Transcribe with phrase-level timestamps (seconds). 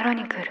[0.00, 0.44] クロニクル。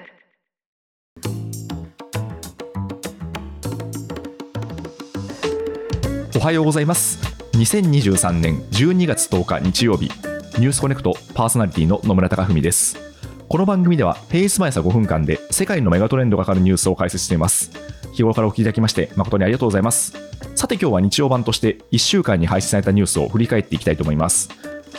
[6.35, 7.17] おはようございます。
[7.53, 10.11] 2023年12月10日日曜日。
[10.59, 12.99] ニュースコネクトパーソナリティの野村貴文です。
[13.47, 17.71] この番組では平日毎朝5分間で世界のメガトレンドがかかるニュースを解説しています。
[18.13, 20.13] 日頃からお聞きいただきまして誠にありがとうございます。
[20.53, 24.49] さて今日は日曜版として1週間に配信されたニュースを振り返っていきたいと思います。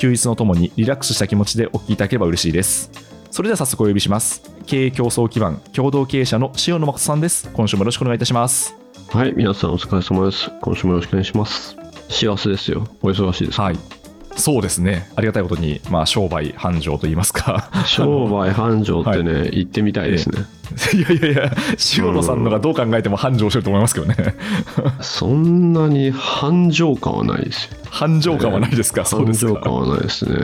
[0.01, 3.10] 休日のともにリラックスした気持ちでお聞きいただければ嬉しいです。
[3.31, 8.81] それでは早速お呼びします経営競争基盤共同経営者の塩野誠さんです今週もよろしくお願いいたします
[9.13, 10.49] はい、皆さんお疲れ様です。
[10.63, 11.77] 今週もよろしくお願いします。
[12.09, 12.87] 幸せですよ。
[13.03, 13.65] お忙しいですか。
[13.65, 13.79] はい。
[14.37, 15.11] そうですね。
[15.17, 17.73] ありがたいことに、まあ、商売繁盛と言いますか。
[17.87, 20.45] 商売繁盛ってね、 言ってみたいですね。
[20.95, 21.53] いやいやいや、
[21.97, 24.17] 塩野さんのがどう考えても繁盛してると思いますけどね。
[25.01, 27.77] そんなに繁盛感はないですよ。
[27.91, 29.55] 繁盛感はないですか、そうですか。
[29.55, 30.35] 繁盛感はないですね。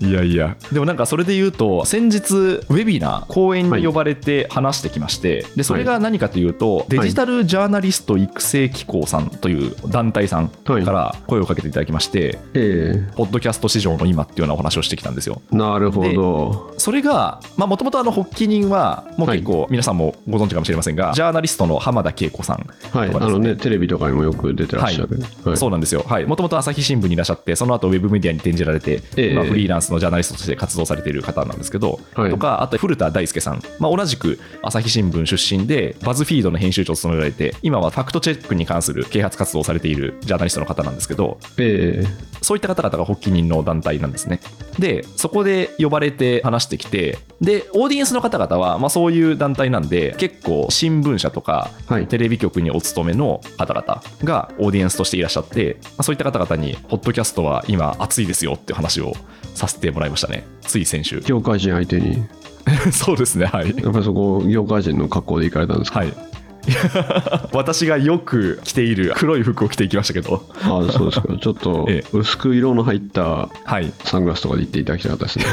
[0.00, 15.42] いやいや、でもなんかそれで言うと、先日、ウェビナー、講演に呼ばれて話してきまして、でそれが何かというと、デジタルジャーナリスト育成機構さんという団体さんから声をかけていただきまして、ええポッドキャスト市場の今っていうようなお話をしてきたんですよ。
[15.50, 16.74] なるほど。
[16.78, 25.20] それが、もともと発起人は、もう結構、皆さんもご存知かもしれませんが、ジャーナリストの浜田恵子さんはい、あのね、テレビとかにもよく出てらっしゃる。
[25.44, 26.04] はいそうなんですよ。
[26.06, 26.26] はい。
[26.26, 42.04] もともと朝日新聞にいらっしゃって、その後ウェブメディアに転じられて、ええ今フリーランスのジャーナリストとして活動されている方なんですけど、はいとか、あと古田大輔さん、まあ、同じく朝日新聞出身で、バズフィードの編集長を務められて、今はファクトチェックに関する啓発活動をされているジャーナリストの方なんですけど、え
[42.42, 44.40] そういった方々が発起人の団体なんですね。
[44.78, 51.70] で、そこで呼ばれて話してきて、で、オーディエンスの方々は、まあ、そういう団体なんで、結構新聞社とか。
[52.08, 59.14] テレビ局にお勤めの方々がオーディエンスとしていらっしゃって、まあそういった方々に、ポッドキャストは今熱いですよって話を
[59.54, 60.44] させてもらいましたね。
[60.60, 61.20] つい先週。
[61.24, 62.22] 業界人相手に、
[62.92, 63.68] そうですね、はい。
[63.76, 66.00] やっぱりそこ、業界人の格好で行かれたんですか？
[66.00, 66.12] はい。
[67.52, 71.28] 私がよく着ている黒い服を着ていきましたけど、ああ、そうですか。
[71.40, 73.92] ちょっとええ、薄く色の入ったはい。
[74.04, 75.44] サングラスとかで行っていただきたかったですね。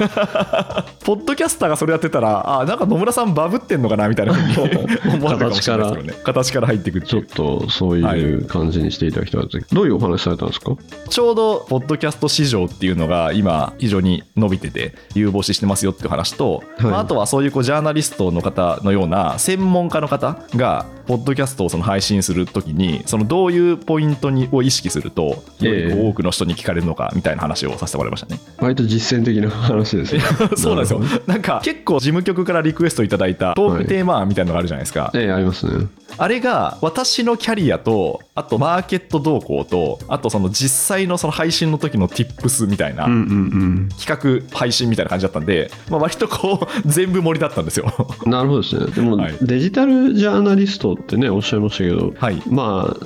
[1.06, 4.78] ポッドキャスターがそれやってたら、あなんか野村さんバブってんのかなみたいなふうに
[5.16, 6.22] 思われるかもしれないですけどね。
[6.24, 7.24] 形から入っていくってちょっ。
[7.24, 10.72] とそういう感じにしていただきたかったですどういうお話されたんですか？
[11.10, 28.40] ちょうど、ポッドキャスト市場っていうのが今、非常に伸びてて、有望視してますよっていう話と、はいまあ、あとはそういうこうジャーナリストの方のような専門家の方が、ポッドキャストをその配信するときに、そのどういうポイントにを意識すると、より多くの人に聞かれるのかみたいな話をさせてもらいましたね。
[28.58, 30.22] 割と実践的な話ですね
[30.58, 31.02] そうなんですよ。
[31.28, 35.12] なんか結構事務局からリクエストいただいたトークテーマ案みたいなのがあるじゃないですか。
[35.14, 47.92] ええありますねあれが私のキャリアと、あとマーケット動向と、あとその実際のその配信の時の tips みたいな企画配信みたいな感じだったんで、まあ、割とこう全部盛りだったんですよ。
[48.24, 52.42] うんなるほどですねでも、はいデジタルジャーナリストってねおっしゃいましたけどはい。
[52.50, 53.06] まあ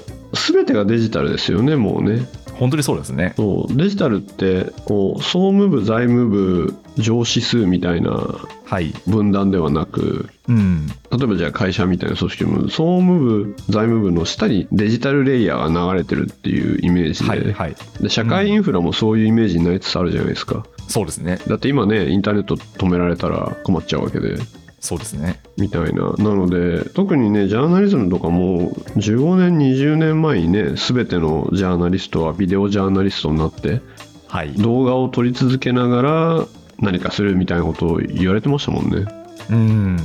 [0.52, 3.34] 全てがデジタルですよねもうね本当にそうですね。
[3.38, 8.36] そうデジタルってこう総務部財務部上司数みたいな
[8.66, 8.94] はい。
[9.08, 10.88] 分断ではなくうん。
[10.88, 17.54] 例えばじゃあ会社みたいな組織も総務部財務部の下にデジタルレイヤーが流れてるっていうイメージで,、はい。
[17.54, 17.76] はい。
[18.02, 21.40] で社会インフラもそういうイメージになりつつあるじゃないですかそうですね。
[21.48, 24.36] だって今ねインターネット止められたら困っちゃうわけで
[24.80, 25.40] そうですね。
[25.58, 33.82] みたいななので特にねジャーナリズムとかも15年20年前にね全てのジャーナリストはビデオジャーナリストになって
[34.28, 34.54] はい。
[34.54, 36.48] 動画を撮り続けながら
[36.80, 39.06] 何かするみたいなことを言われてましたもんね
[39.50, 39.98] うん。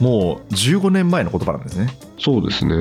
[0.00, 1.88] もう15年前の言葉なんですね。
[2.18, 2.74] そうですね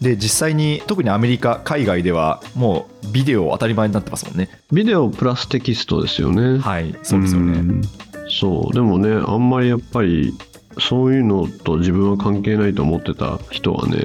[0.00, 4.48] で、実際に特にアメリカ、海外ではもうビデオ当たり前になってますもんね。
[4.72, 6.96] ビデオプラステキストですよねはい。
[7.02, 7.58] そうですよね。
[7.58, 7.82] ん
[8.30, 10.34] そうでもねあんまりやっぱり
[10.78, 13.98] そういうのと自分は関係ないと思ってた人はね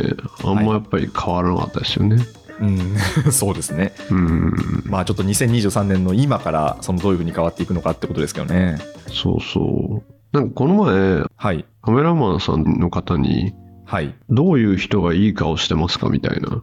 [0.43, 2.17] あんまやっぱり変わらなかったですよね、
[2.59, 2.97] うん。
[3.31, 3.93] そうですね。
[4.09, 8.77] うんまあちょっと2023年の今からそのどういうふうに変わっていくのかってことですけどね。
[9.07, 11.65] そうそうなんかこの前はい。
[11.81, 13.53] カメラマンさんの方に
[13.85, 14.13] はい。
[14.29, 16.61] どういう人がいい顔してますかみたいな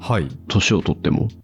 [0.00, 0.28] はい。
[0.48, 1.41] 年を取ってもうん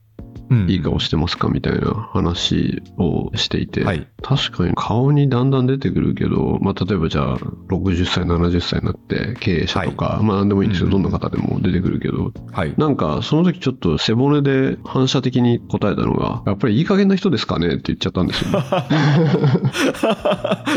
[0.68, 4.06] いい顔してますかみたいな話をしていて、はい。
[4.22, 10.92] 確かに顔にだんだん出てくるけど、まあ、例えばじゃあ60歳70歳になって経営者とか、まあ何でもいいんですよ、うん。
[10.92, 12.32] どんな方でも出てくるけど。
[12.52, 12.74] はい。
[12.76, 18.64] なんかその時ちょっと背骨で反射的に答えたのがやっぱりいい加減な人ですかねって言っちゃったんですよ、ね、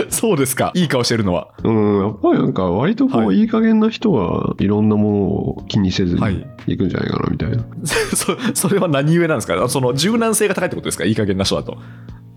[0.10, 0.72] そうですか。
[0.76, 1.50] いい顔してるのは。
[1.64, 2.00] うん。
[2.02, 3.38] やっぱりなんか割とこう、はい。
[3.38, 6.36] い、い加減な人はいろんなものを気にせずはい。
[6.68, 7.64] にいくんじゃないかなみたいな、
[8.14, 9.61] そ それは何故なんですか？
[9.70, 11.06] その柔軟性が高いってことですか？
[11.06, 11.78] いい加減な人だと。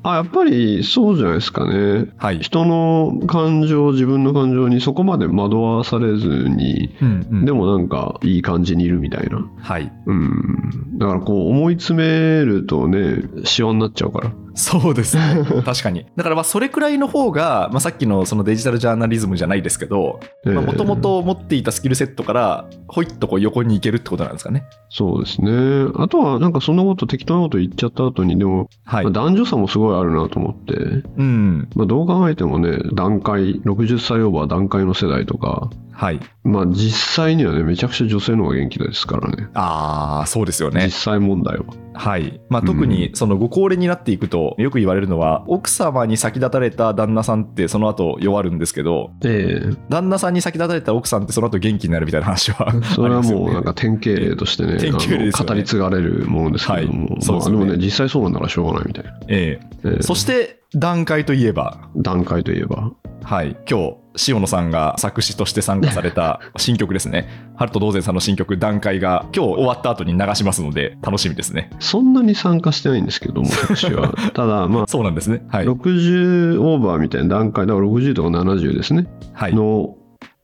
[0.06, 2.12] あやっぱりそうじゃないですかね。
[2.18, 2.38] はい。
[2.40, 9.42] 人の感情、自分の感情にそこまで惑わされずに、うんうんでもなんかいい感じにいるみたいな。
[9.62, 9.90] はい。
[10.04, 10.98] うん。
[10.98, 14.30] だからこう思い詰めるとね、シワになっちゃうから。
[14.54, 15.44] そうですね。
[15.64, 16.06] 確かに。
[16.16, 24.64] だからまあそれくらいの方が、まあ、さっきのそのデジタルジャーナリズムじゃないですけど、もともと持っていたスキルセットから、ほいっとこう横に行けるってことなんですかね。
[24.90, 25.90] そうですね。
[25.96, 29.12] あとはなんかそんなこと適当なこと言っちゃった後に、でも、はいまあ。
[29.12, 30.74] 男女差もすごいあるなと思って、
[31.16, 31.68] うん。
[31.74, 36.20] まあ、どう考えてもね、段階、60歳オーバー段階の世代とか、はい。
[36.42, 39.48] まあ実際にはね、めちゃくちゃ女性の方が元気ですからね。
[39.54, 40.90] ああ、そうですよね実。
[40.90, 41.64] 際問題は。
[41.94, 42.40] はい。
[42.48, 59.12] まあ特にそのご高齢になっていくと、よく言われるのは、奥様に先立たれた旦那さんってその後弱るんですけど、ええ旦那さんに先立たれた奥さんってその後元気になるみたいな話は それはもうなんか典型例としてね、典型例ね語り継がれるものですけども、はいそうでねまあでもね、実際そうなんならしょうがないみたいな。
[59.28, 62.90] ええええそして段階といえば、段階といえば、
[63.24, 63.96] はい、今日
[64.28, 67.28] 塩野さんが作詞として参加された 新曲ですね。
[67.56, 71.70] ハルト道前さんの新曲段階が今日終わった後に流しますので楽しみですね。
[71.80, 74.12] そんなに参加してないんですけども、私は。
[74.34, 75.42] ただ、まあ、そうなんですね。
[75.48, 75.66] はい。
[75.66, 79.54] 60オーバーみたいな段階、だから60とか70ですね、はい。
[79.54, 79.96] の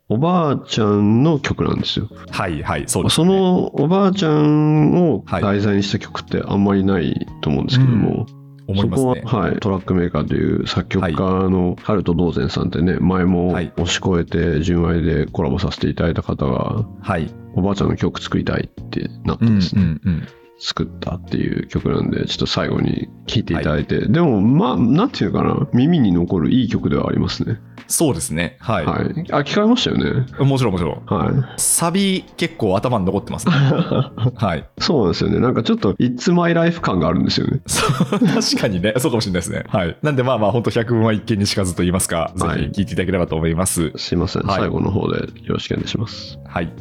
[0.09, 2.09] おばあちゃんの曲なんですよ。
[2.31, 2.63] はい。
[2.63, 2.85] はい。
[2.87, 3.37] そうです、そね。
[3.37, 8.27] のおばあちゃんをはい題材にした曲ってあんまりないと思うんですけども、
[8.71, 9.23] 思いますね。
[9.25, 17.31] そこは、はい、トラックメーカーという作曲家のハルト・道前さんってね、前もはい押し越えて純愛でコラボさせていただいた方が、はい。
[17.55, 20.29] おばあちゃんの曲作りたいってなってうんですね、うんうん。
[20.59, 27.59] 作ったっていう曲なんで、ちょっと最後に聴いていただいて、でも、まあ、なんていうかな、耳に残るいい曲ではありますね。
[27.91, 28.57] そうですね。
[28.61, 28.87] はい。
[28.87, 29.03] はい。
[29.33, 30.25] あ、聞かれましたよね。
[30.39, 31.05] もちろんもちろん。
[31.07, 33.55] はサビ結構頭に残ってますね。
[33.55, 33.57] い。
[34.45, 34.69] はい。
[34.79, 35.41] そうなんですよね。
[35.41, 37.61] なんかちょっと、It's My Life 感があるんですよね。
[37.67, 39.65] そう確かにね、そうかもしれないですね。
[39.67, 39.97] はい。
[40.03, 43.93] なんでまあまあ、本当百聞は一見にしかずと言いますか、ぜはいひ聞いていただければと思います。
[43.97, 44.43] すいません。
[44.43, 46.39] はい最後の方でよろしくお願いします。
[46.47, 46.73] はい。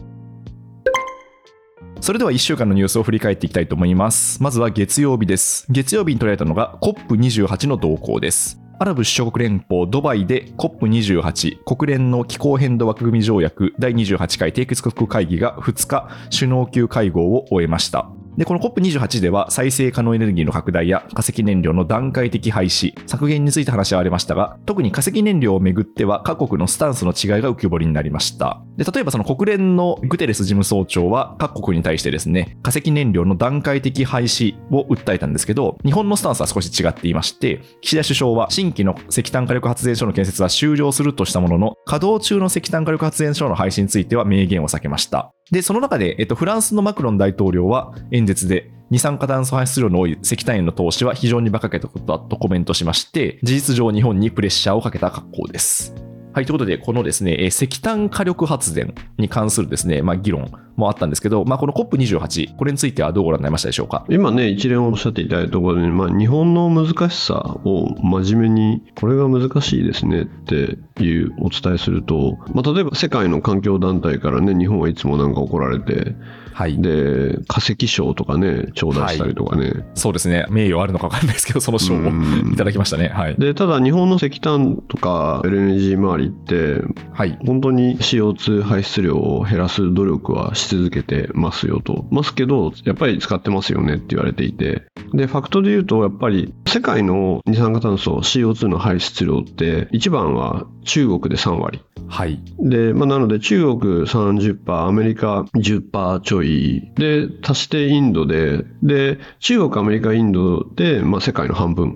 [2.01, 4.41] それでは1週間のニュースを振り返っていきたいと思います。
[4.41, 5.65] まずは月曜日です。
[5.69, 8.59] 月曜日に取られたのが COP28 の動向です。
[8.81, 18.09] アラブ首長国連邦ドバイで COP28 国連の気候変動枠組み条約第28回締結国会議が2日首脳級会合を終えました。
[18.39, 28.61] で、この COP28 では再生可能エネルギーの拡大や化石燃料の段階的廃止、削減について話し合われましたが、特に化石燃料をめぐっては各国のスタンスの違いが浮き彫りになりました。
[28.77, 45.33] で、例えばその国連のグテレス事務総長は各国に対してですね、化石燃料の段階的廃止を訴えたんですけど、日本のスタンスは少し違っていまして、岸田首相は新規の石炭火力発電所の建設は終了するとしたものの、稼働中の石炭火力発電所の廃止については明言を避けました。
[45.51, 55.93] で、その中で、えっと、フランスのマクロン大統領は演説で、二酸化炭素排出量の多い石炭への投資は非常に馬鹿げたことだとコメントしまして、事実上日本にプレッシャーをかけた格好です。
[56.31, 64.05] はい、ということで、このですね、石炭火力発電に関するですね、まあ、議論もあったんですけど、まあ、この COP28、これについてはどうご覧になりましたでしょうか？
[64.09, 76.15] 今ね、一連おっしゃっていただいたところで、まあ、日本の難しさを真面目に、これが難しいですねっていうお伝えすると、まあ、例えば世界の環境団体からね、日本はいつもなんか怒られて、
[76.59, 76.81] はい。
[76.81, 79.85] で、化石賞とかね、頂戴したりとかね。
[79.93, 83.07] そうですね、名誉あるのか分かんないですけど、その賞をうんいただきましたね。
[83.07, 83.35] はい。
[83.37, 86.81] で、ただ日本の石炭とか LNG 周りって、
[87.13, 87.39] はい。
[87.45, 92.05] 本当に CO2 排出量を減らす努力はし続けてますよと。
[92.11, 94.83] ますけど、やっぱり使ってますよねって言われていて。
[95.13, 101.79] で、ファクトで言うと、やっぱり世界の二酸化炭素 CO2 の排出量って、一番は中国で3割。
[102.09, 102.41] はい。
[102.57, 106.48] で、まあ、なので中国30%、アメリカ10%ちょい、
[106.95, 111.95] で、足してインドで、で、中国、アメリカ、インドで、まあ、世界の半分。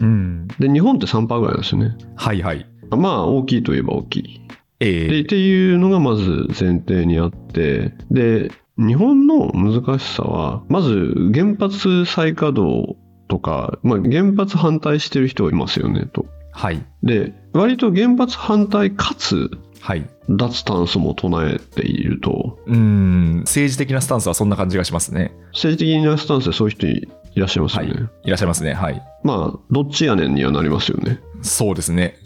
[0.00, 0.48] うん。
[0.58, 1.96] で、日本って3%ぐらいなんですよね。
[2.16, 2.66] はいはい。
[2.90, 4.40] まあ、大きいといえば大きい。
[4.80, 12.96] えー、でっていうのがまず前提にあって、で、日本の難しさは、まず原発再稼働
[13.28, 16.26] とか、まあ、原発反対してる人いますよねと。
[16.52, 16.84] はい。
[17.02, 19.50] で、割と原発反対かつ
[19.82, 20.08] はい。
[20.30, 23.40] 脱炭素も唱えていると、うん。
[23.40, 25.34] 政治的なスタンスはそんな感じがしますね。
[25.52, 28.08] 政治的なスタンスでそういう人いらっしゃいますよね。
[28.22, 28.74] いらっしゃいますね。
[28.74, 29.02] はい。
[29.24, 31.18] まあ、どっちやねんにはなりますよね。
[31.42, 32.16] そうですね。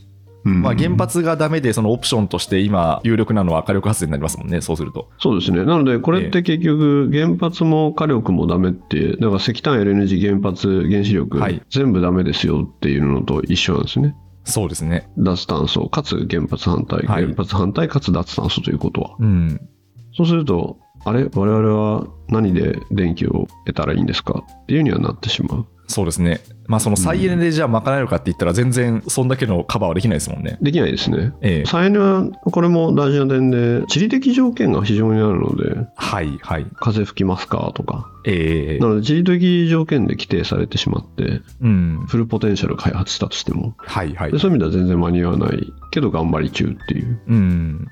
[0.45, 5.09] うんまあ、原発がダメで、そのオプションとして今、有力なのは火力発電になりますもんね、そうすると。
[5.19, 5.65] そうですね。
[5.65, 14.15] なので、これって結局、原発も火力もダメって、だから石炭、LNG、原発、原子力、はい全部ダメですよっていうのと一緒なんですね。
[14.47, 15.09] そうですね。
[15.19, 19.17] 脱炭素、かつ原発反対、はい原発反対、かつ脱炭素ということは。
[19.19, 19.61] うん。
[20.17, 21.25] そうすると、あれ？
[21.35, 24.45] 我々は何で電気を得たらいいんですか？
[24.63, 25.67] っていうにはなってしまう。
[25.87, 26.41] そうですね。
[26.67, 30.59] まあその再エネでじゃあ賄えるかって言ったら全然そんだけのカバーはできないですもんね。
[30.61, 31.33] できないですね。
[31.41, 36.67] ええ再エネはこれも大事な点で、地理的条件が非常にあるので、はいはい。
[36.77, 38.11] 風吹きますかとか。
[38.25, 42.05] ええなので、地理的条件で規定されてしまって、うん。
[42.09, 44.39] フルポテンシャル開発したとしても、はいはいで。
[44.39, 47.87] そういう意味では全然間に合わないけど頑張り中っていううん。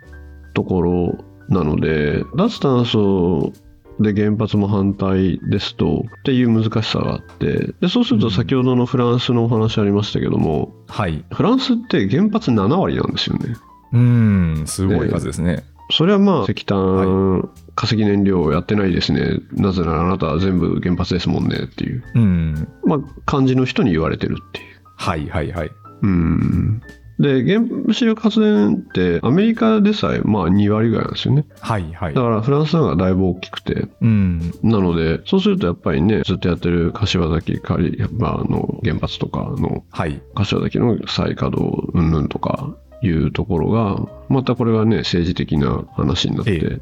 [0.53, 3.53] ところなので、脱炭素
[4.01, 11.25] で原発も反対ですとっていう難しさがあってでそうすると先ほどのフランスのお話ありましたけども、はい。
[11.33, 13.57] フランスって原発7割なんですよね。
[13.93, 14.65] うん。
[14.67, 15.65] すごい数ですね。
[15.91, 22.69] それはまあ石炭、化石燃料やってないですねなぜならあなたは全部原発ですもんねっていう、うん。
[22.85, 24.67] まあ、感じの人に言われてるっていう。
[24.97, 25.71] はいはいはい。
[26.03, 26.83] うん
[27.19, 32.23] で原子力発電ってアメリカでさえまあ2割ぐらいなんですよねはいはいだ。
[32.23, 34.53] からフランスの方がだいぶ大きくてうん。
[34.63, 40.21] なのでそうするとやっぱりねずっとやってる柏崎の原発とかのはい。
[40.35, 46.81] 柏崎の再稼働云々とかいうところがまたこれがね政治的な話になって、え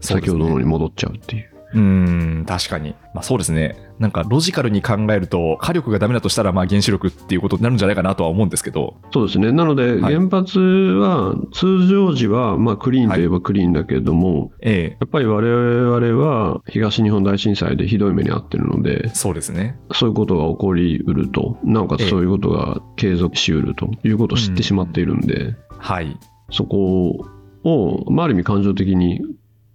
[0.00, 2.94] 先ほどのに戻っちゃうっていううん、確かに。
[3.14, 3.76] まあそうですね。
[3.98, 8.96] なんかロジカルに考えると、火力がダメだとしたら、まあ原子力っていうことになるんじゃないかなとは思うんですけど。
[9.12, 19.78] そうですねなのではい原発は通常時はまあクリーンといえばクリーンだけれども、えやっぱり我々は東日本大震災でひどい目に遭ってるのでえ、そうですね。
[19.92, 26.18] そういうことが起こりうると、なおかええつそういうことが継続しうるということを知ってしまっているんで、はい。
[26.50, 27.24] そこ
[27.64, 29.20] を、まあ、ある意味感情的に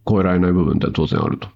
[0.07, 1.54] 超えられない部分って当然あるとええ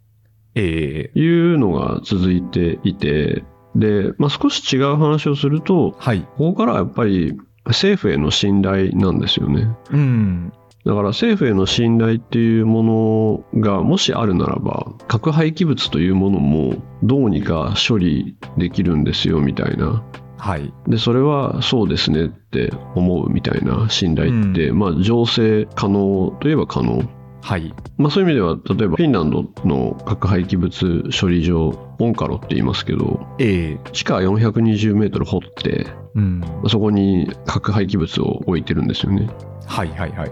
[0.59, 3.43] いうのが続いていて、
[3.75, 6.21] で、まあ、少し違う話をすると、はい。
[6.37, 9.67] ここからはやっぱり政府への信頼なんですよね。
[9.91, 10.53] うん。
[10.85, 16.73] だから政府への信頼っていうものがもしあるならば核廃棄物というものも
[17.03, 20.03] どうにか処理できるんですよみたいな
[20.39, 20.73] はい。
[20.87, 27.03] でそれはそうですねって思うみたいな信頼って、まあ醸成可能といえば可能
[27.41, 27.73] はい。
[27.97, 36.43] まあそういう意味では例えばフィンランドの核廃棄物処理場オンカロって言いますけどええ地下420メートル掘ってうん。
[36.67, 39.29] そこに核廃棄物を置いてるんですよね
[39.65, 40.31] はいはいはい。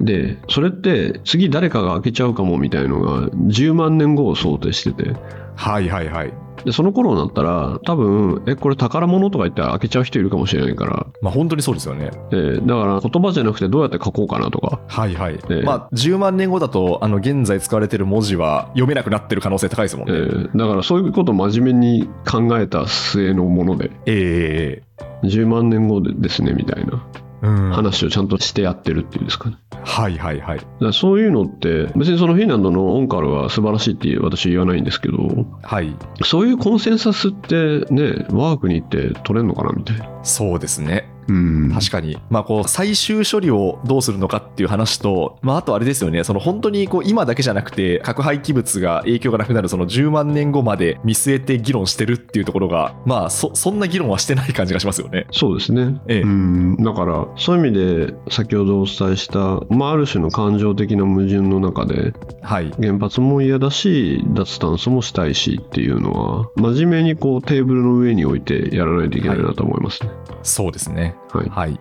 [0.00, 5.14] でそれって次誰かが開けちゃうかもみたいのが10万年後を想定してて
[5.56, 6.32] はいはいはい。
[6.64, 12.10] でその頃になったら多分えこれ宝物とか言ったら開けちゃう人いるかもしれないから、まあ本当にそうですよね。
[12.32, 15.38] えーだから言葉じゃなくてどうやって書こうかなとかはいはい。
[15.50, 20.18] ええまあ10万年後だと、あの現在使われてる文字は読めなくなってる可能性高いですもんえね。
[20.18, 27.02] ーだからそういうことを真面目に考えた末のものでええ10万年後でですねみたいなうん。
[27.40, 30.60] 話をちゃんとしてやってるっていうんですかねはいはいはい。
[30.92, 35.16] そういうのって別にそのフィンランドのオンカルは素晴らしいって私は言わないんですけど
[35.62, 35.96] はい。
[36.22, 41.08] そういうコンセンサスってね我が国って取れんのかなみたいなそうですね。
[41.30, 55.26] うん確かに、まあ、こう最終処理をどうするのかっていう話と、まあ、あとあれですよね、その本当にこう今だけじゃなくて、核廃棄物が影響がなくなるその10万年後まで見据えて議論してるっていうところが、まあそ、そんな議論はしてない感じがしますよね。
[55.30, 62.70] そうですね、ええうんだからそういう意味で先ほどお伝えした、まあ、ある種の感情的な矛盾の中ではい。
[62.80, 70.10] 原発も嫌だし脱炭素もしたいしっていうのは真面目にこうテーブルの上に置いてやらないといけないなと思いますね。
[70.42, 71.14] そうですね。
[71.28, 71.80] はいはい。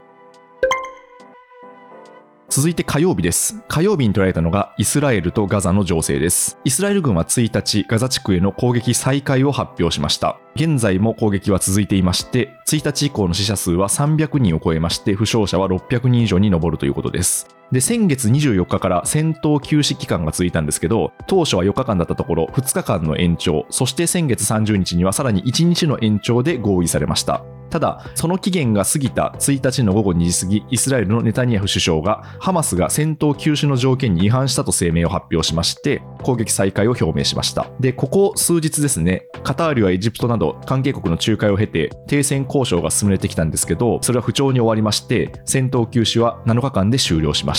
[2.49, 3.61] 続いて火曜日です。
[3.67, 6.57] 火曜日に捉えたのがイスラエルとガザの情勢です。
[6.63, 10.39] イスラエル軍は1日、ガザ地区への攻撃再開を発表しました。
[10.55, 17.58] 現在も攻撃は続いていまして、1日以降の死者数は300人を超えまして、負傷者は600人以上に上るということです。
[17.71, 27.43] で、先月24日から戦闘休止期間が続いたんですけど、当初は4日間だったところ、2日間の延長、そして先月30日にはさらに1日の延長で合意されました。
[27.69, 37.67] ただ、その期限が過ぎた1日の午後2時過ぎ、イスラエルのネタニヤフ首相が、ハマスが戦闘休止の条件に違反したと声明を発表しまして、攻撃再開を表明しました。
[37.79, 47.58] で、ここ数日ですね、カタールやエジプトなど関係国の仲介を経て、停戦交渉が進めてきたんですけど、それは不調に終わりまして、戦闘休止は7日間で終了しまし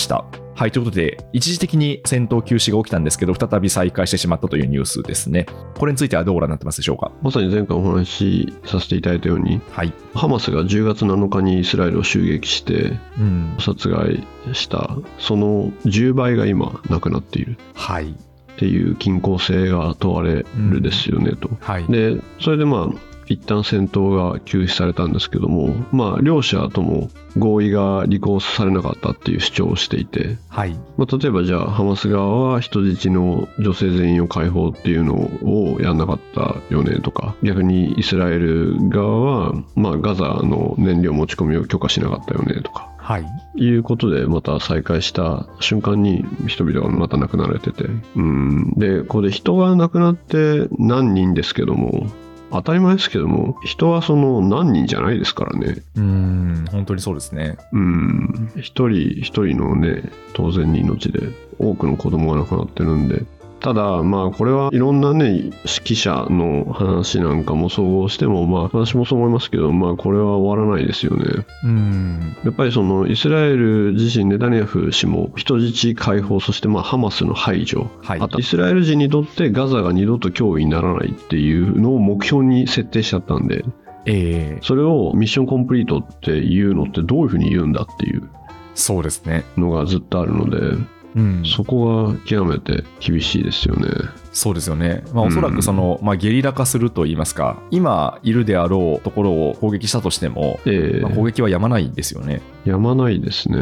[0.53, 5.47] はい、ということで、一時的に戦闘休止が起きたんですけど、再び再開してしまったというニュースですね。
[5.75, 7.11] これについてはどうご覧になってますでしょうか？
[7.21, 9.93] まさに前回お話しさせていただいたようにはい。
[10.13, 13.55] ハマスが10月7日にイスラエルを襲撃してうん。
[13.59, 18.09] 殺害したその10倍が今なくなっているはい。
[18.11, 18.15] っ
[18.57, 21.49] ていう均衡性が問われるですよねと。
[21.61, 21.87] はい。
[21.87, 30.77] でそれでまあ一旦戦闘が休止されたんですけども、まあ、両者とも合意が履行されなかったっていう主張をしていて、はい。
[30.97, 43.25] まあ、例えばじゃあハマス側は人質の女性全員を解放っていうのをやんなかったよねとか逆にイスラエル側は、まあ、ガザの燃料持ち込みを許可しなかったよねとかはい。
[43.55, 47.85] いうことでまた再開した瞬間に人々がまた亡くなられてて
[48.15, 52.07] うんでこれで人が亡くなって何人ですけども
[52.51, 57.57] 当たり前ですけども人はその何人じゃないですからねうーん、本当にそうですね。
[57.71, 61.29] うん一人一人のね当然に命で
[61.59, 63.23] 多くの子供が亡くなってるんで
[63.61, 71.25] ただまあこれはいろんなね指揮者の話なんかも総合してもまあ私もそう思いますけどまあこれは終わらないですよね。
[71.63, 72.37] うーん。
[72.43, 77.89] やっぱりそのイスラエル自身ネタニヤフ氏も人質解放そしてまあハマスの排除。
[78.01, 78.19] はい。
[78.19, 83.63] あとイスラエル人にとってガザが二度と脅威にならないっていうのを目標に設定しちゃったんで
[84.05, 84.59] ええ。
[84.63, 88.27] それをミッションコンプリートっていうのってどういうふうに言うんだっていう
[88.73, 89.43] そうですね。
[89.57, 90.77] のがずっとあるので、
[91.15, 91.43] うん。
[91.45, 93.87] そこが極めて厳しいですよね。
[94.31, 95.03] そうですよね。
[95.13, 102.41] まあ、おそらくその、まあ、ゲリラ化すると言いますか、今いるであろうところを攻撃したとしても、ええまあ、攻撃はやまないんですよね。
[102.65, 103.57] やまないですね、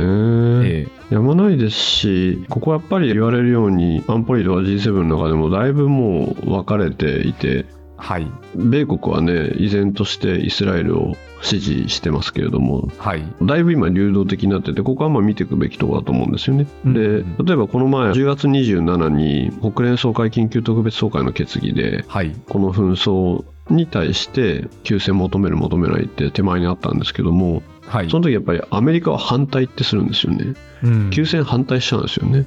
[0.65, 7.65] ええやまないですし、ここはやっぱり言われるように、安保理とか G7 の中でもだいぶもう分かれていて、
[7.99, 8.27] はい。
[8.55, 13.23] 米国はね、依然としてイスラエルを支持してますけれども、はい。
[13.41, 16.67] だいぶ今流動的になってて、ここはまあ見ていくべきところだと思うんですよね。
[16.85, 22.33] うんで、例えばこの前、10月27に国連総会緊急特別総会の決議で、はい。
[22.47, 28.09] この紛争に対して休戦求める求めないって手前にあったんですけども、はい。
[28.09, 30.53] その時やっぱりアメリカは反対ってするんですよね。
[30.83, 32.45] うん休戦反対しちゃうんですよね。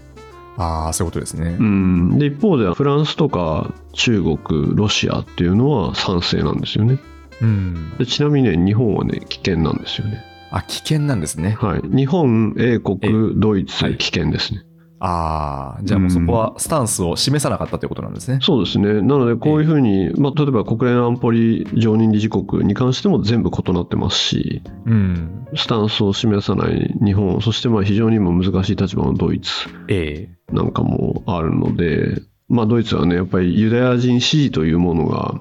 [0.57, 1.63] ああ、そういうことですねう。
[1.63, 2.19] ん。
[2.19, 6.99] で、一方ではフランスとか中国、ロシアっていうのは賛成なんですよね。
[7.41, 7.97] うん。
[7.99, 10.23] でちなみにね、日本はね、危険なんですよね。
[10.51, 11.57] あ、危険なんですね。
[11.59, 11.81] はい。
[11.85, 14.63] 日本、英国、ドイツ、はい危険ですね。
[15.05, 18.39] ああ、じゃあもうそこはスタンスを示さなかったということなんですね。
[18.41, 19.03] そうですね。
[19.03, 25.47] なので、こういうふうに、まあ、例えば国連安保理常任理事国に関しても全部異なってますし、うん。
[25.57, 29.51] スタンスを示さない日本、そしてまあ非常にも難しい立場のドイツ
[29.89, 35.41] ええなんかもあるので、まあ、ドイツはね、やっぱりユダヤ人支持というものが、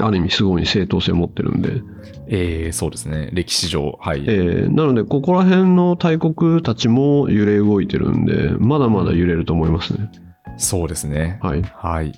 [0.00, 1.82] ある意味すごい正当性を持ってるんで、
[2.28, 3.30] ええそうですね。
[3.32, 3.98] 歴史上。
[4.00, 4.24] はい。
[4.26, 10.10] えーなので、ここら辺の大国たちも揺れ動いてるんで、まだまだ揺れると思いますね。
[10.56, 11.38] そうですね。
[11.42, 11.62] はい。
[11.62, 12.12] はい。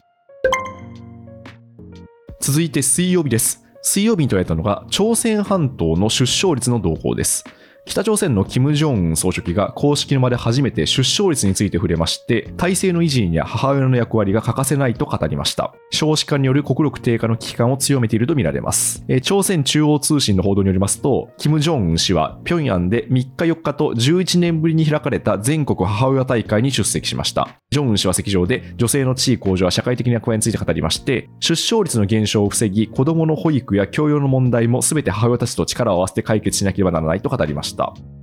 [2.41, 3.65] 続いて水曜日です。
[3.83, 7.45] 水曜日に捉えたのが朝鮮半島の出生率の動向です。
[7.85, 15.75] 北朝鮮の金正恩総書記が公式の場で初めて出生率について触れまして、体制の維持には母親の役割が欠かせないと語りました。
[15.91, 19.05] 少子化による国力低下の危機感を強めているとみられます。
[19.23, 27.59] 朝鮮中央通信の報道によりますと、金正恩氏は平壌で3日4日と11年ぶりに開かれた全国母親大会に出席しました。
[27.71, 37.72] ジョンウン氏は席上で女性の地位向上は社会的な役割について語りまして、出生率の減少を防ぎ、子供の保育や教養の問題も全て母親たちと力を合わせて解決しなければならないと語りました。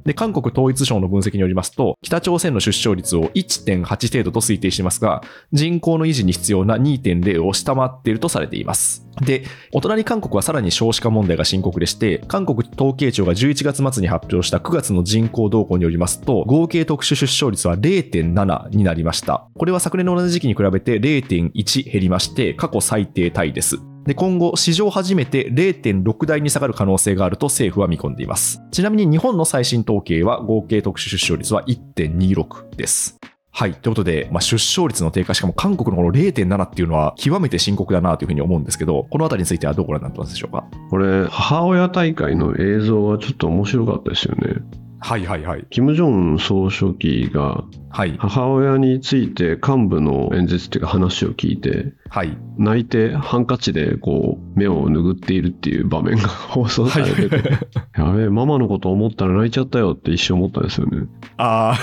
[0.06, 9.06] で、韓国統一省の分析によりますと、北朝鮮の出生率を1.8程度と推定していますが、人口の維持に必要な2.0を下回っているとされています。
[9.22, 19.48] で、お隣韓国はさらに少子化問題が深刻でして、韓国統計庁が11月末に発表した9月の人口動向によりますと、合計特殊出生率は0.7になりました。
[19.58, 23.78] これは昨年の同じ時期に比べて0.1減りまして、過去最低タイです。
[24.10, 28.60] で今後、史上初めて0.6台に下がる可能性があると政府は見込んでいます。
[28.72, 33.19] ちなみに日本の最新統計は合計特殊出生率は1.26です。
[33.52, 33.76] はい。
[33.76, 40.65] ということで、まあ、出生率の低下、しかも韓国のこの0.7っていうのは極めて深刻だなというふうに思うんですけど、このあたりについてはどうご覧になってますでしょうか？
[40.89, 44.56] これ、母親大会の映像はちょっと面白かったですよね。
[45.02, 45.67] はいはいはい。
[45.69, 48.15] 金正恩総書記がはい。
[48.17, 52.38] 母親について幹部の演説っていうか話を聞いて、はい。
[52.58, 57.38] 泣いてハンカチでこう目を拭っているっていう場面が放送されてて、
[57.95, 61.08] やべえ、ママのこと思ったら泣いちゃったよって一瞬思ったんですよね。
[61.38, 61.78] あ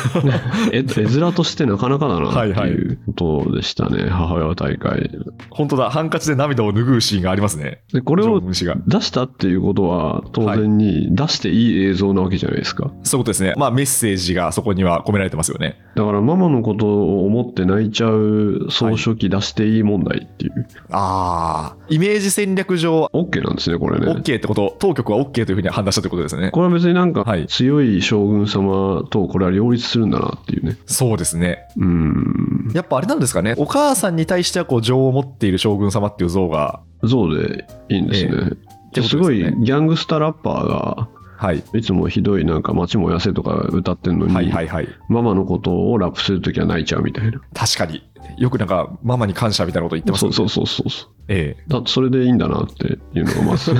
[0.72, 5.10] え絵面としてなかなかだなってはいはいいうことでしたね、母親大会。
[5.14, 5.90] あ、本当だ。
[5.90, 7.80] ハンカチで涙を拭うシーンがありますね。
[7.92, 8.40] で、これを。
[8.40, 8.54] 出
[9.00, 12.90] したっていうことは当然に出していい映像なわけじゃないですか。
[13.02, 13.54] そういうことですね。
[13.56, 15.78] まあメッセージがそこには込められてますよね。
[15.96, 20.68] だからママのことを思って泣いちゃう総書記出していい問題っていう。
[20.90, 21.86] ああ。
[21.88, 24.06] イメージ戦略上、OK なんですね、これね。
[24.12, 26.50] OK ってこと、当局は OK というふうに判断したということですね。
[26.50, 30.76] これは別になんかはい強い将軍様とこれは両立するんだなっていうね。
[30.84, 31.66] そうですね。
[31.78, 32.70] うん。
[32.74, 33.54] やっぱあれなんですかね。
[33.56, 38.50] お母さんに対してはこう情を持っている将軍様っていう像が像でいいんですね。
[38.96, 41.62] てことすごいギャングスタラッパーがはい。
[41.74, 44.88] いつもひどいなんか街も痩せとか歌ってんのに、はいはいはい。
[45.08, 47.40] ママのことをラップするときは泣いちゃうみたいな。
[47.54, 48.02] 確かに。
[48.38, 50.22] よくなんか、ママに感謝みたいなこと言ってます？
[50.24, 50.34] よね。
[50.36, 51.10] そうそうそうそうそう。
[51.28, 52.86] えだそれでいいんだなって
[53.18, 53.74] いうのがまずえ。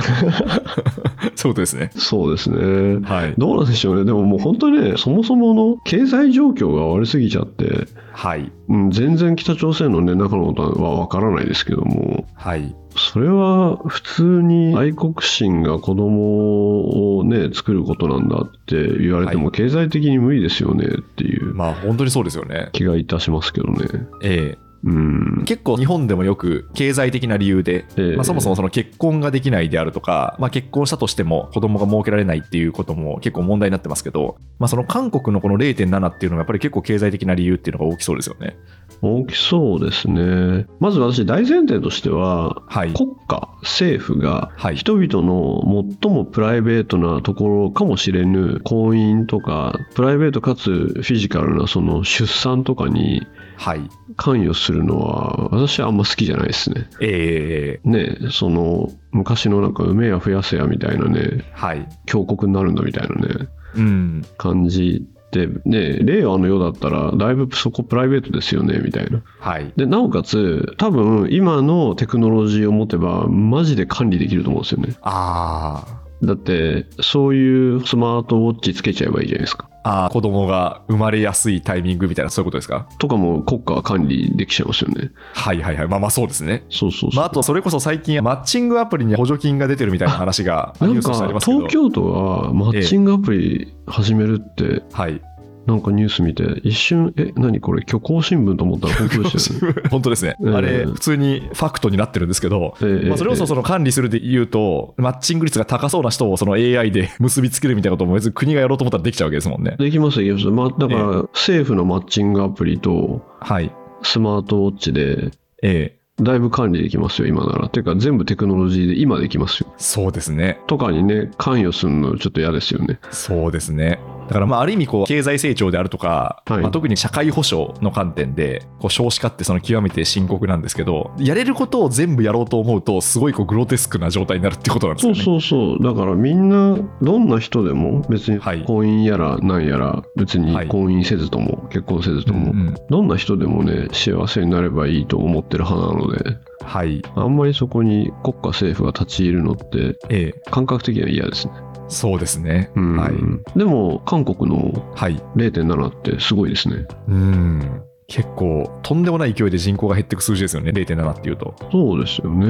[1.35, 1.91] そうですね。
[1.95, 2.99] そうですね。
[3.03, 3.33] はい。
[3.37, 4.03] どうなんでしょうね。
[4.03, 8.51] でももう本当にね、そもそもの経済状況が悪すぎちゃって、はい。
[8.67, 12.75] うん、全然北朝鮮の、ね、中のことはわからないですけども、はい。
[12.97, 22.69] それは普通に愛国心が子供をね、作ることなんだって言われてはも経済的に無理ですよねっていうまあ、本当にそうですよね。
[22.73, 23.85] 気がいたしますけどね。
[24.23, 24.57] ええ。
[24.83, 25.43] うん。
[25.45, 38.55] 結構日本でもよく経済的な理由で、ええまあ、そもそもその結婚ができないであるとか、まあ、結婚したとしても子供が設けられないっていうことも結構問題になってますけど、まあ、その韓国のこの0.7っていうのがやっぱり結構経済的な理由っていうのが大きそうですよね。
[39.01, 40.67] 大きそうですね。
[40.79, 42.93] まず私、大前提としては、はい。
[42.93, 45.61] 国家、政府がはい人々の
[46.01, 53.89] 最もプライベートなところかもしれぬ婚姻とかプライベートかつフィジカルなその出産とかにはい。
[54.15, 56.87] 関与するのは私はあんま好きじゃないですね。
[57.01, 61.87] ええねその昔のなんか埋めや増やせやみたいなねはい。
[62.05, 64.25] 強国になるんだみたいなねうん。
[64.37, 69.21] 感じでね令和の世だったらだいぶそこプライベートですよねみたいな。
[69.39, 69.73] はい。
[69.75, 74.95] でなおかつ多分今のテクノロジーを持てばマジで管理できると思うんですよね。
[75.01, 76.06] ああ。
[76.23, 79.69] だってそういうスマートウォッチつけちゃえばいいじゃないですか。
[79.83, 82.89] ああ、子供が生まれやすいタイミングみたいな、そういうことですか？
[82.97, 85.11] とかも国家は管理できちゃいますよね。
[85.33, 85.87] はいはいはい。
[85.87, 86.65] まあまあそうですね。
[86.69, 87.15] そうそうそう。
[87.15, 91.57] まあ、あと、それこそ最近、マッチングアプリに補助金が出てるみたいな話がニュースなんかとしてありますけど。
[91.59, 95.21] 東京都がマッチングアプリ始めるって、はい。
[95.67, 97.83] なんかニュース見て一瞬え何これ？
[97.85, 99.81] 虚構新聞と思ったら本当でしたよね。
[99.91, 100.35] 本当ですね。
[100.41, 109.75] ええあれ、普通にファクトになってるんですけど、ええまあ、それこそその管理するで言うと、マッチング率が高そうな人をその AI で 結びつけるみたいなことも別に国がやろうと思ったらできちゃうわけですもんね。
[109.77, 110.47] できますできます。
[110.47, 113.71] まあ、だから政府のマッチングアプリとはい。
[114.03, 115.31] スマートウォッチで
[115.63, 117.69] ええだいぶ管理できますよ今なら。
[117.69, 119.67] ていうか全部テクノロジーで今できますよ。
[119.77, 120.59] そうですね。
[120.65, 122.97] とかにね関与するのちょっと嫌ですよね。
[123.11, 123.99] そうですね。
[124.27, 135.23] だからまあある意味こう経済成長であるとか、はいまあ、特に社会保障の観点でこう少子化ってその極めて深刻なんですけどやれることを全部やろうと思うとすごいこうグロテスクな状態になるってことなんですそうよね。
[135.23, 135.83] そうそう。
[135.83, 147.01] だからみんな、どんな人でも、別にはい婚姻やらなんやら、別にはい婚姻せずとも、結婚せずとも、うんうんどんな人でもね、幸せになればいいと思ってる派なので、はい。
[147.15, 151.53] あんまりそこに国家政府が立ち入るのって、ええ感覚的には嫌ですね。
[151.87, 152.71] そうですね。
[152.75, 153.13] うんはい。
[153.57, 155.21] でも、韓国のはい。
[155.35, 156.85] 0.7ってすごいですね。
[157.07, 157.83] うん。
[158.07, 161.55] 結構、とんでもない勢いで人口が減っていく数字ですよね、0.7っていうと。
[161.71, 162.45] そうですよね。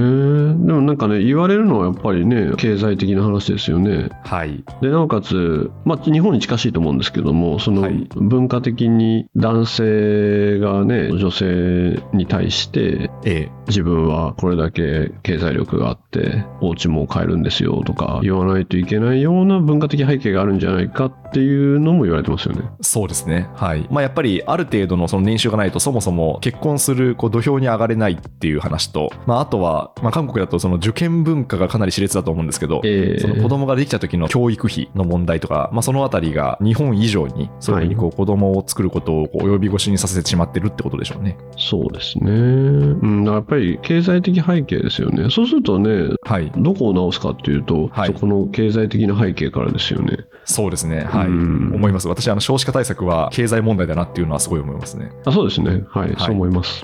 [0.65, 4.09] でもなんかね、言われるのはやっぱりね、経済的な話ですよね。
[4.23, 4.63] はい。
[4.81, 22.63] でなおかつ、まあ、日本に近しいと思うんですけどもそのはい文化的に男性がね女性に対してええ自分はこれだけ経済力があってお家も買えるんですよとか言わないといけないような文化的背景があるんじゃないかっていうのも言われてますよね。
[22.81, 23.49] そうですね。
[23.55, 23.85] はい。
[23.91, 41.37] まあ、やっぱり、ある程度のその年収がないと、そもそも結婚するこう土俵に上がれないっていう話と、まあ、あとは、まあ、韓国だとその受験文化がかなり熾烈だと思うんですけど、ええその子供ができた時の教育費の問題とか、まあ、そのあたりが日本以上にそういうふうにこう子供を作ることをこう及び腰にさせてしまってるってことでしょうね。
[41.57, 42.31] そうですね。
[42.31, 45.29] うん、やっぱり経済的背景ですよね。
[45.29, 46.51] そうするとね、はい。
[46.57, 50.17] どこを直すかっていうと、はいそこの経済的な背景からですよね。
[50.45, 51.01] そうですね。
[51.03, 51.27] はい。
[51.27, 52.07] うん思います。
[52.07, 55.11] 私、あの少子化対策は経済問題だなっていうのはすごい思いますね。
[55.25, 55.85] あそうですね。
[55.91, 56.83] はい、はいそう思います。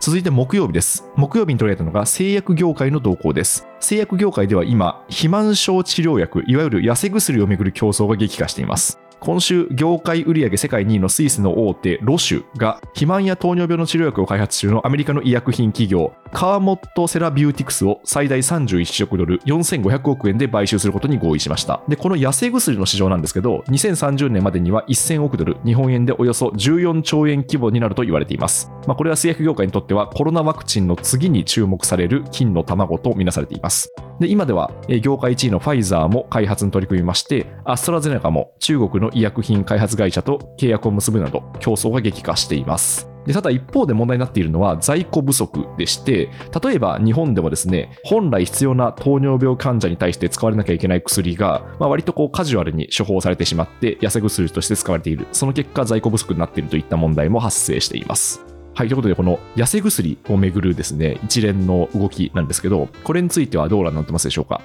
[0.00, 1.04] 続いて木曜日です。
[1.14, 3.68] 木曜日に取り上げたのが製薬業界の動向です。
[3.78, 8.98] 製薬業界では今、肥満症治療薬、いわゆる痩せ薬をめぐる競争が激化しています。
[9.24, 21.84] 今週、業界売上世界2位のスイスの大手、ロシュが、肥満や糖尿病の治療薬を開発中のアメリカの医薬品企業、カーモットセラビューティクスを最大31億ドル、4500億円で買収することに合意しました。
[21.86, 28.72] で、この痩せ薬の市場なんですけど、2030年までには1000億ドル、日本円でおよそ14兆円規模になると言われています。
[28.88, 33.92] まあ、これは製薬業界にとってはコロナワクチンの次に注目される金の卵とみなされています。
[34.22, 34.70] で今では
[35.02, 43.08] 業界1位のファイザーも開発に取り組みまして、アストラゼネカも中国の医薬品開発会社と契約を結ぶなど競争が激化しています。
[43.26, 46.30] でただ一方で問題になっているのは在庫不足でして、
[46.62, 55.26] 例えば日本でもですね、本来必要な糖尿病患者に対して使われなきゃいけない薬が、まあ、割とこうカジュアルに処方されてしまって、痩せ薬として使われている。
[55.32, 58.51] その結果、在庫不足になっているといった問題も発生しています。
[58.74, 64.60] はい、ということで、この痩せ薬をめぐるですね、一連の動きなんですけど、これについてはどうご覧になってますでしょうか？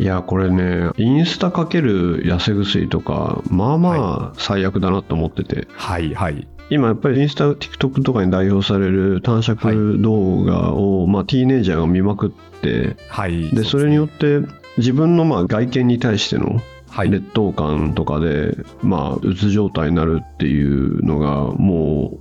[0.00, 6.48] いやこれねインスタかける痩せ薬とかまあまあ最悪だなと思ってて、はいはい。
[6.68, 13.50] 今やっぱりインスタ TikTok とかに代表される短尺動画を、まあ、ティーネイジャーが見まくってはい。
[13.50, 14.40] でそれによって
[14.78, 17.10] 自分のまあ外見に対してのはい。
[17.10, 22.18] 劣等感とかで、まあ、うつ状態になるっていうのがもう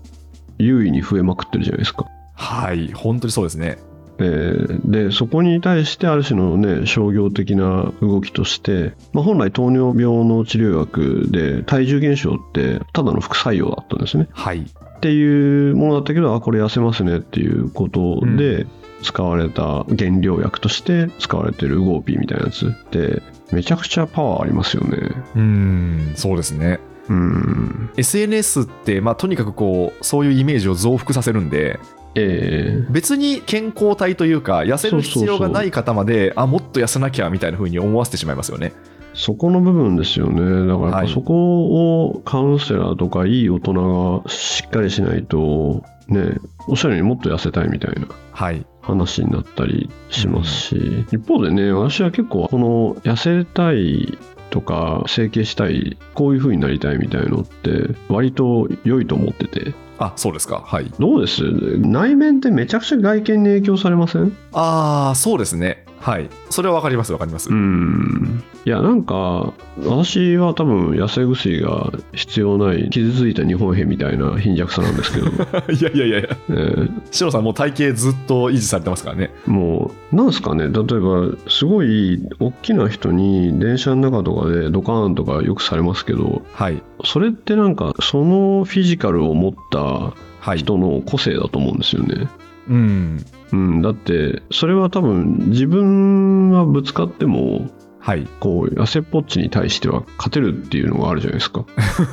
[0.58, 2.06] 優位に増えまくってるじゃないですか。
[2.36, 2.92] はい。
[2.94, 3.78] 本当にそうですね。
[4.20, 14.60] えーでそこに対してある種のね商業的な動きとして、まあ、本来糖尿病の治療薬で体重減少ってただの副作用だったんですねはい。
[14.60, 18.68] っていうものだったけどあこれ痩せますねっていうことで
[19.02, 24.98] 使われた原料薬として使われてるウゴーピーみたいなやつってめちゃくちゃパワーありますよね
[25.36, 26.80] うーん、そうですね。
[27.10, 31.50] うん、SNS って、まあ、とにかくこう、そういうイメージを増幅させるん。
[31.50, 31.80] で、
[32.16, 38.74] え別に健康体というか、痩せる必要がない方まで、あ、もっと痩せなきゃみたいな風に思わせてしまいますよね。
[39.16, 40.68] そこの部分ですよね。
[40.68, 46.38] だからそこをカウンセラーとかいい大人がしっかりしないと、ね、
[46.68, 48.08] おっしゃるようにもっと痩せたいみたいな。
[48.82, 54.18] 話になったりしますし、一方でね、私は結構この痩せたい
[54.54, 60.62] とか整形したい、こういう風になりたいみたいのって割と良いと思ってて、あ、そうですか。
[60.64, 60.92] はい。
[61.00, 61.42] どうです？
[61.80, 64.38] 内面ってめちゃくちゃ外見に影響されません？
[64.52, 65.86] ああ、そうですね。
[66.04, 66.30] はい。
[66.50, 67.50] それはわかります、わかります。
[67.50, 69.54] うんいやなんか
[69.86, 75.28] 私は多分痩せ薬が必要ない傷ついた日本兵みたいな貧弱さなんですけど、
[75.74, 79.32] いやいやいやいや、えーシロさん、もう体型ずっと維持されてますからね。
[79.46, 86.82] もうなんすかね例えばすごい大きな人に電車の中とかでドカーンとかよくされますけどはい。
[87.06, 90.58] それってなんかそのフィジカルを持ったはい。
[90.58, 92.28] 人の個性だと思うんですよね。
[92.70, 93.18] うん。
[93.54, 98.28] うん、だってそれは多分自分はぶつかってもはい。
[98.42, 101.66] こう痩せっぽっちに対しては勝てるっていうのがあるじゃないですか。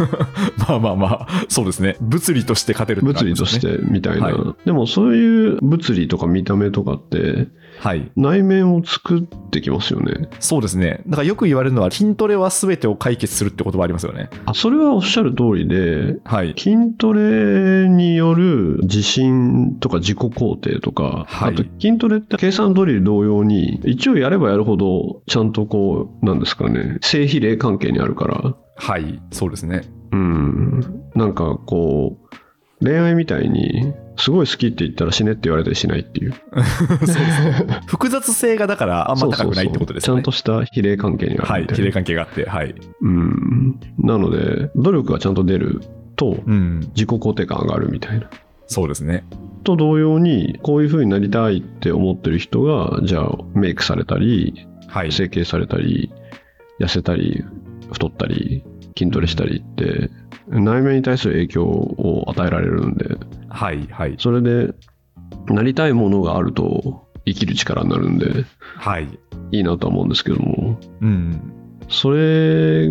[0.69, 1.97] まあまあまあ、そうですね。
[2.01, 7.49] 物理として勝てるってね理としてみたいな、はでもそういう物理とか見た目とかって
[7.81, 8.13] はい。
[8.15, 11.03] 内面を作ってきますよねそうですね。
[11.07, 14.29] だからよく言われるのは、筋トレは全てを解決するって言葉ありますよね。
[14.45, 16.55] あそれはおっしゃる通りではい。
[16.59, 29.23] 筋トレによる自信とか自己肯定とか、はいあと筋トレって計算ドリル同様に一応やればやるほどちゃんとこうなんですかね正比例関係にあるからはい。
[29.33, 29.83] そうですね。
[30.13, 32.19] うんなんかこ
[32.81, 37.81] う恋愛みたいにすごい好きって言ったら死ねって言われたりしないっていうそうですね。
[37.87, 40.19] 複雑性がだからあんま高くないってことですよね。
[40.19, 42.49] ちゃんとした比例関係にあはい比例関係があって。
[42.49, 42.75] はい。
[43.01, 45.81] うんなので努力がちゃんと出る
[46.17, 46.81] とうん。
[46.95, 48.29] 自己肯定感上がるみたいな
[48.67, 49.25] そうですね。
[49.65, 55.13] と同様にこういう風になりたいって思ってる人がじゃあメイクされたりはい。
[55.13, 56.11] 整形されたり
[56.81, 57.45] 痩せたり
[57.93, 58.65] 太ったり
[58.99, 60.11] 筋トレしたりって
[60.51, 63.17] 内面に対する影響を与えられるんで
[63.49, 63.87] はい。
[63.91, 64.17] はい。
[64.19, 64.75] それで
[65.49, 68.45] なりたいものがあると生きる力になるんで
[68.77, 69.09] はい。
[69.53, 71.53] いいなとは思うんですけどもうん。
[71.89, 72.89] それ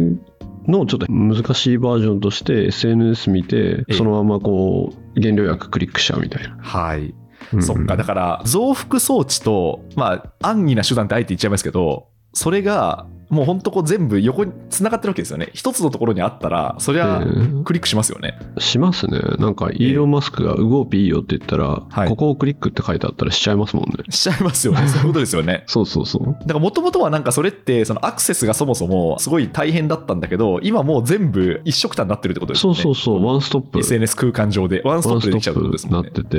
[0.67, 7.13] のちょっと難しいバージョンとして SNS 見てええそのままこう原料薬クリックしちゃうみたいな、はい。
[7.53, 7.97] うんそっか。
[7.97, 15.49] だから、増幅装置と、まあ、安易な手段ってあえて言っちゃいますけど、それが、もう本当こう全部横に繋がってるわけですよね。
[15.53, 18.37] 一つのところにあったら、そりゃ、ええクリックしますよね。
[18.57, 24.87] しますねなんかイーロン・マスクが「ウゴーピーいいよ」って言ったら、はいここをクリックって書いてあったらしちゃいますもんねしちゃいますよね。
[24.89, 25.63] そういうことですよね。
[25.67, 32.81] そうそうそうだからもともとはなんかそれって、そのアクセスがそもそもすごい大変だったんだけど、今もう全部一緒くたになってるってことですよね。
[32.81, 36.09] そうそうそうワンストップ SNS 空間上で、ワンストップでできちゃうってことですもんね。
[36.11, 36.37] なってて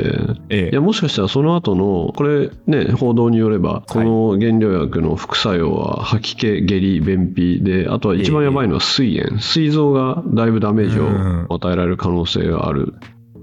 [0.49, 12.95] ええいやもしかしたらその後のこれね報道によればこの原料薬の副作用は吐き気下痢便秘であとは一番やばいのは膵炎膵臓がだいぶダメージを与えられる可能性がある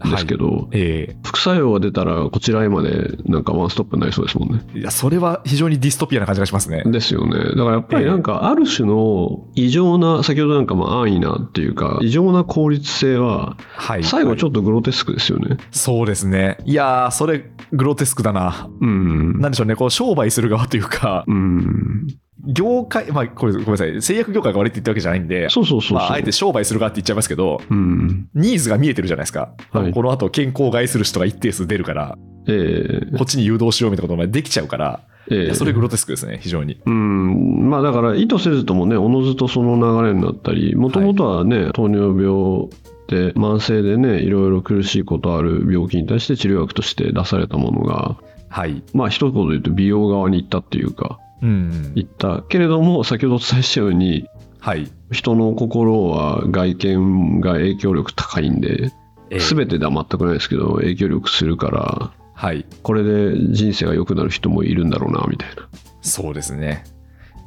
[0.06, 4.62] んですけど、え副作用が出たらこちらへまでなんかワンストップになりそうですもんね。
[4.76, 6.84] えいや、それは非常にディストピアな感じがしますね。
[6.86, 7.34] ですよね。
[7.34, 14.04] だからやっぱりなんかある種の異常な、先ほどなんかまあ安易なっていうか、異常な効率性は、はい。
[14.04, 15.58] 最後ちょっっとグロテスクですよね。
[15.72, 16.58] そうですね。
[16.66, 18.70] いやー、それ、グロテスクだな。
[18.80, 19.40] うん。
[19.40, 22.08] なんでしょうね、こう、商売する側というか、うん。
[22.46, 25.98] 業界、まあ、これ、ごめんなさい、製薬業界が悪いって言ったわけじゃないんで、そうそうそう。
[25.98, 28.30] まあ、あえて商売する側って言っちゃいますけど、うん。
[28.36, 29.54] ニーズが見えてるじゃないですか。
[29.72, 36.80] はいこの後、健康を害する人が一定数出るから、ええこっちに誘導しようみたいなことまでできちゃうから、ええいやそれグロテスクですね、非常に。
[36.86, 37.70] うん。
[37.70, 48.18] まあだから意図せずともね、おのずとその流れになったり、もともとはね、糖尿病って慢性でねいろいろ苦しいことある病気に対して治療薬として出されたものが
[48.50, 48.84] はい。
[48.94, 51.27] まあ一言で言うと美容側に行ったっていうかうん。
[51.42, 54.28] 行ったけれども先ほどお伝えしたように
[54.60, 54.92] はい。
[55.12, 58.92] 人の心は外見が影響力高いんで
[59.30, 62.66] えー全てでは全くないですけど影響力するからはい。
[62.84, 65.68] これで人生が良くなる人もいるんだろうなみたいな
[66.02, 66.84] そうですね。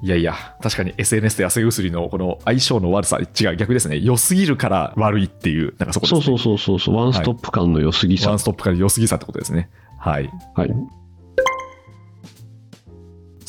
[0.03, 3.98] いやいや、確かに SNS と痩せ薬のこの相性の悪さ、違う、逆ですね。
[3.98, 6.22] 良すぎるから悪いっていう、なんかそこですね。
[6.22, 9.68] そうそうそうそうワンストップ感の良すぎさ、ワンストップから良すぎさってことですね。
[9.98, 10.31] はい。
[10.55, 10.70] はい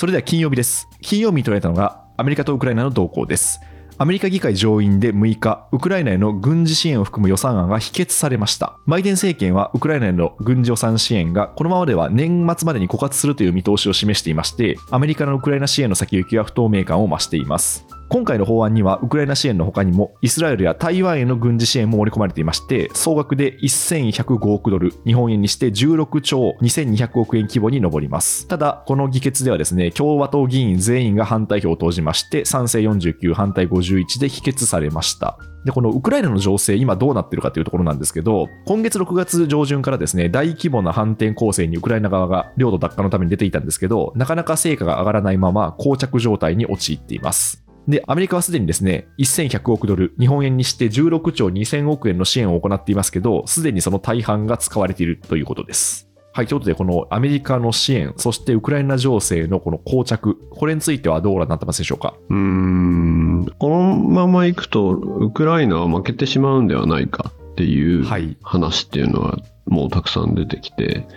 [0.02, 0.90] それでは金曜日です。
[1.02, 3.62] 金曜日に取られたのがアメリカとウクライナの動向です。
[4.00, 8.80] アメリカ議会上院で6日、ウクライナへの軍事支援を含む予算案が否決されました。
[8.88, 17.86] バイデン政権はウクライナへの軍事予算支援がこのままでは年末までに枯渇するという見通しを示していまして、アメリカのウクライナ支援の先行きは不透明感を増しています。
[18.12, 47.62] 今回の法案にはウクライナ支援の他にもイスラエルや台湾への軍事支援も盛り込まれていまして総額で1105億ドル日本円にして16兆2200億円規模に上りますただこの議決ではですね共和党議員全員が反対票を投じまして賛成49反対51で否決されましたで、このウクライナの情勢、今どうなってるかというところなんですけど、今月6月上旬からですね、大規模な反転攻勢にウクライナ側が領土奪還のために出ていたんですけど、なかなか成果が上がらないまま、膠着状態に陥っています。
[47.88, 56.08] で、アメリカはすでにですね、1100億ドル、日本円にして16兆2000億円の支援を行っていますけど、すでにその大半が使われているということです。
[56.34, 62.14] はい、ということで、このアメリカの支援、そしてウクライナ情勢のこの膠着、これについてはどうなってますでしょうか？
[62.30, 71.08] うーんこのままいくとウクライナは負けてしまうんではないかっていうはい話っていうのはもうたくさん出てきてはい。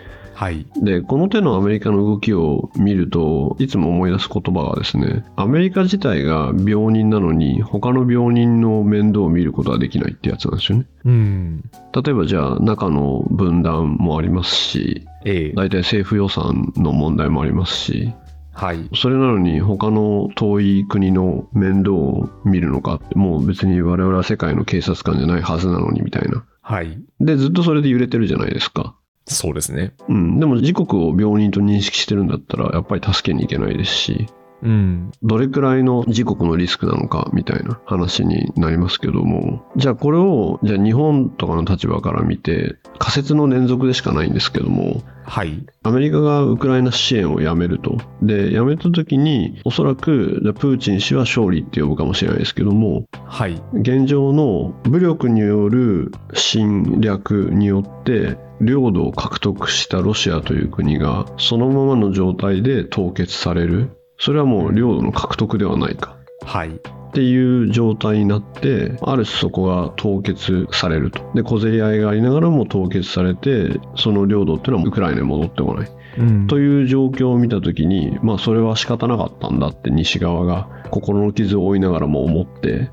[0.77, 11.71] でこの手のアメリカの動きを見るといつも思い出す言葉がですねアメリカ自体が病人なのに他の病人の面倒を見ることはできないってやつなんですよねうん。
[11.93, 18.13] 例えばじゃあ中の分断もありますしええ大体政府予算の問題もありますし
[18.53, 18.89] はい。
[18.95, 26.99] それなのに他の遠い国の面倒を見るのかってもう別に我々は世界の警察官じゃないはずなのにみたいなはい。
[27.21, 29.95] でずっとそれで揺れてるじゃないですかそうですね。
[30.09, 34.27] うんでも時刻を病人と認識してるんだったらやっぱり助けに行けないですし
[34.65, 35.13] うん。
[35.23, 45.65] どれくらいの自国のリスクなのかみたいな話になりますけどもじゃあこれをじゃあ日本とかの立場から見て仮説の連続でしかないんですけどもはい。
[45.83, 47.99] アメリカがウクライナ支援をやめると。
[48.23, 53.61] で、やめた時に、おそらく、じゃあプーチン氏は勝利って呼ぶかもしれないですけども、はい。
[53.73, 63.97] 現状の武力による侵略によって、領土を獲得したロシアという国が、そのままの状態で凍結される。
[64.19, 66.17] それはもう領土の獲得ではないか。
[66.45, 66.69] はい。
[66.71, 71.21] っていう状態になって、ある種そこが凍結されると。
[71.35, 75.91] で、小競り合いがありながらも凍結されて、その領土っていうのはウクライナに戻ってこない。
[76.19, 82.91] うんという状況を見たときに、まあそれは仕方なかったんだって西側が心の傷を負いながらも思って、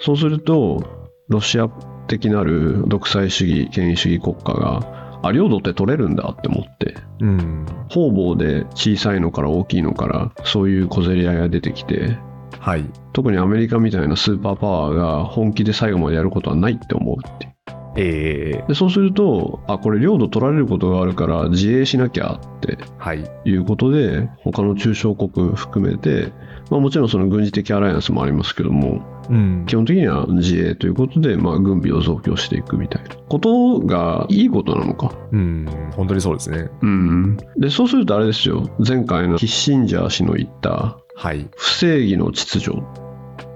[0.00, 0.82] そうすると、
[1.28, 1.68] ロシア
[2.08, 7.66] 的なる独裁主義、権威主義国家が、あ、領土って取れるんだって思って、うん。
[7.90, 12.18] 方々で小さいのから大きいのから、そういう小競り合いが出てきて、
[12.58, 12.84] はい。
[13.12, 17.52] 特にアメリカみたいなスーパーパワーが本気で最後までやることはないって思うっていう
[18.00, 23.24] えでそうするとあこれ領土取られることがあるから自衛しなきゃってー、はい。
[23.44, 26.32] いうことで他の中小国含めて、
[26.70, 35.12] まあ、もちろんその軍事的アライアンスもありますけどもうん基本的には自衛ということで、まあ、軍備を増強していくみたいなことがいいことなのか。
[35.32, 35.66] うん。
[35.94, 36.70] 本当にそうですね。
[36.82, 41.48] うん、でそうするとあれですよ前回のキッシンジャー氏の言ったはい。
[41.56, 42.82] 不正義の秩序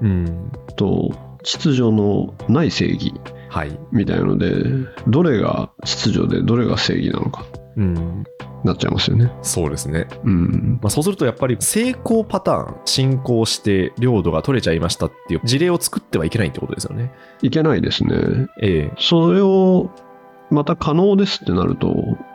[0.02, 0.52] うん。
[0.76, 3.14] と秩序のない正義
[3.48, 3.78] はい。
[3.92, 4.52] みたいので
[5.06, 7.44] どれが秩序でどれが正義なのか
[7.76, 8.24] うん。
[8.64, 9.32] なっちゃいますよね。
[9.42, 10.06] そうですね。
[10.24, 17.12] うん、まあ、そうするとやっぱり成功パターン、進行して領土が取れちゃいましたっていう事例を作ってはいけないってことですよね。
[17.42, 18.48] いけないですね。
[18.60, 19.90] ええそれを
[20.50, 21.94] また可能ですってなると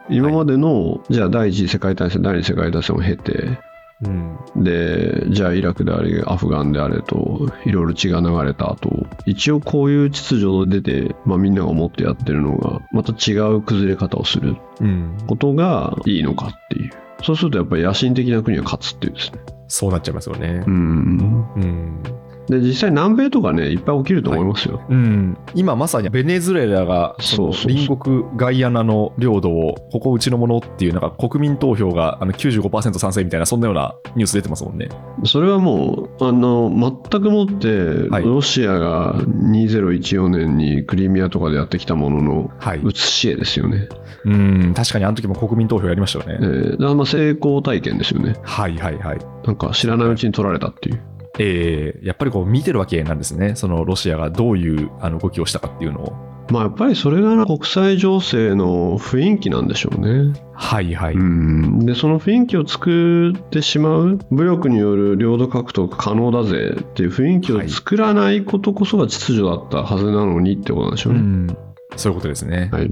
[0.09, 3.59] 今までの、じゃあ第一次世界大戦第二次世界大戦を経て
[4.03, 4.37] うん。
[4.63, 8.89] でじゃあイラクであれアフガンであれといろいろ血が流れた後
[9.25, 15.17] 一応こういう秩序で出て、まあ、みんなが思ってやってるのがまた違う崩れ方をするうん。
[15.27, 16.91] ことがいいのかっていう
[17.23, 20.69] そうするとやっぱり野心的な国は勝つっていうですねそうなっちゃいますよねう。
[20.69, 22.03] んうん。
[22.47, 34.89] で実際南米とかねいっぱい起きると思いますよ、うん、今まさにベネズエラがそ隣国ガイアナの領土をここうちのものっていうなんか国民投票があの95%賛成みたいなそんなようなニュース出てますもんね。
[35.25, 36.69] それはもうあの
[37.11, 42.79] 全くもってはいロシアが2014年にクリミアとかでやってきたもののはい。
[42.83, 43.89] 写し絵ですよね、
[44.23, 46.47] うん、確かにあの時も国民投票やりましたよえね。
[46.47, 49.19] ーだからまあ成功体験ですよねはいはいはい。
[49.45, 51.01] なんか知らないうちに取られたっていう
[51.39, 53.55] えー、やっぱりこう見てるわけなんですね。
[53.55, 56.27] そのロシアがどういうあの動きをしたかっていうのを。
[56.49, 60.33] まあやっぱりそれが国際情勢の雰囲気なんでしょうね。
[60.53, 61.13] はいはい。
[61.13, 71.19] うん、でその雰囲気を作ってしまう武力による領土獲得可能だぜっていう雰囲気を作らないことこそが秩序だったはずなのにってことなんでしょうね。
[71.19, 71.57] うん、
[71.97, 72.69] そういうことですね。
[72.71, 72.91] はい、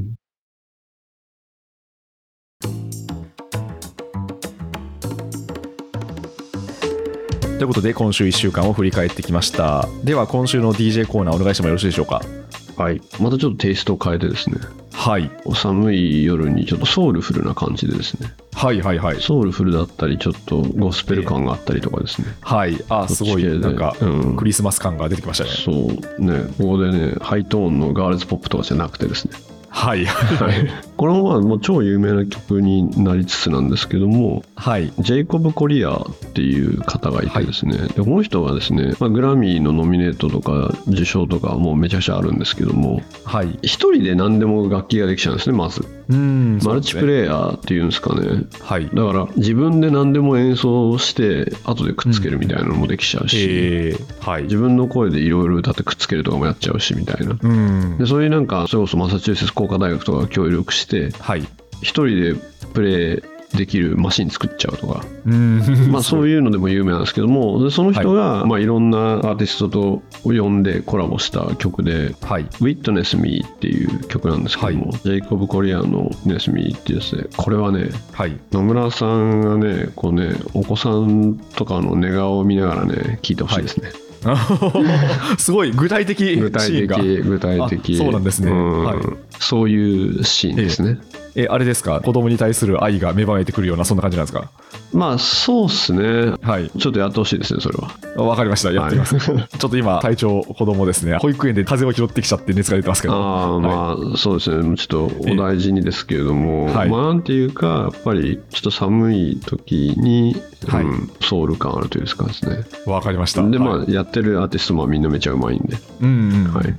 [7.65, 9.87] いうことで今週1週間を振り返ってきました。
[10.03, 12.21] では今週の DJ コーナーお願いしてもよろしいでしょうか？
[12.77, 14.57] はい、またちょっとテイストを変えてですね
[14.93, 15.31] はい。
[15.53, 19.21] 寒い夜にちょっとソウルフルな感じでですねはいはいはい。
[19.21, 22.77] ソウルフルだったりちょっとゴスペル感があったりとかですね、はい。
[22.89, 25.49] あ、すごい、なんか、うんクリスマス感が出てきましたね。
[25.49, 29.37] そうねここでねハイトーンのガールズポップとかじゃなくてですね
[29.75, 30.07] はい。
[30.95, 34.91] これもまあもう超有名な曲になりつつなんですけどもはい。
[34.99, 43.59] ジェイコブ・コリアっていう方がいてですね、でこの人はですね、まあ、グラミーのノミネートとか受賞とかもうめちゃくちゃあるんですけどもはい。
[43.63, 46.59] 一人で何でも楽器ができちゃうんですねまずうん。
[46.63, 47.07] マルチプイ。
[47.07, 48.89] レイヤーっていうんですかねはい。
[48.93, 54.43] だから自分で何でも演奏して後でくっつけるみたいなのもできちゃうし、えー、はい。
[54.43, 58.05] 自分の声でいろいろ歌ってくっつけるとかもやっちゃうしみたいなうんで。
[58.05, 61.41] そういうなんかそれこそマサチューセッツ工科大学とかが協力してはい。
[61.81, 62.35] 一人で
[62.73, 65.05] プレイできるマシン作っちゃうとか。
[65.25, 65.91] うん。
[65.91, 66.25] まあ、そう。
[66.27, 68.47] いうのでも有名なんですけどもでその人が、い。
[68.47, 72.45] まあ、いろんなアーティストと呼んでコラボした曲ではい。
[72.61, 78.37] 「Witness Me」っていう曲なんですけども、ジェイコブ・コリアンの「Witness Me」っていうやつでこれはねはい。
[78.51, 83.91] 野村さんがねこうねお子さんとかの寝顔を見ながらね聴いてほしいですね、
[85.37, 86.95] すごい具体的シ具体ーンが。
[86.97, 87.95] 的具体的。
[87.95, 88.51] あそうなんですね。
[88.51, 88.83] うん。
[88.83, 88.97] はい。
[89.39, 91.17] そういうシーンですね、え、
[91.49, 92.01] あれですか？
[92.01, 94.49] 子供に対する愛が芽生えてくるような、そんな感じなんですか？
[94.93, 96.69] まあそうっすねはい。
[96.69, 98.71] ちょっとやってほしいですねそれはわかりました。
[98.71, 99.15] やってみます。
[99.31, 101.17] はい ちょっと今、体調、子供ですね。
[101.17, 103.13] 保育園で風邪を拾ってきちゃって熱が出てますけど。
[103.15, 110.35] ああまあそうですねちょっとお大事にですけれども、はいまあなんていうかやっぱりちょっと寒い時に、
[110.67, 113.47] はいうんソウル感あるというですかですねわかりました。
[113.47, 116.53] でまあ、はいやってるアーティストもみんなめちゃうまいんで、うんうん。
[116.53, 116.75] はい、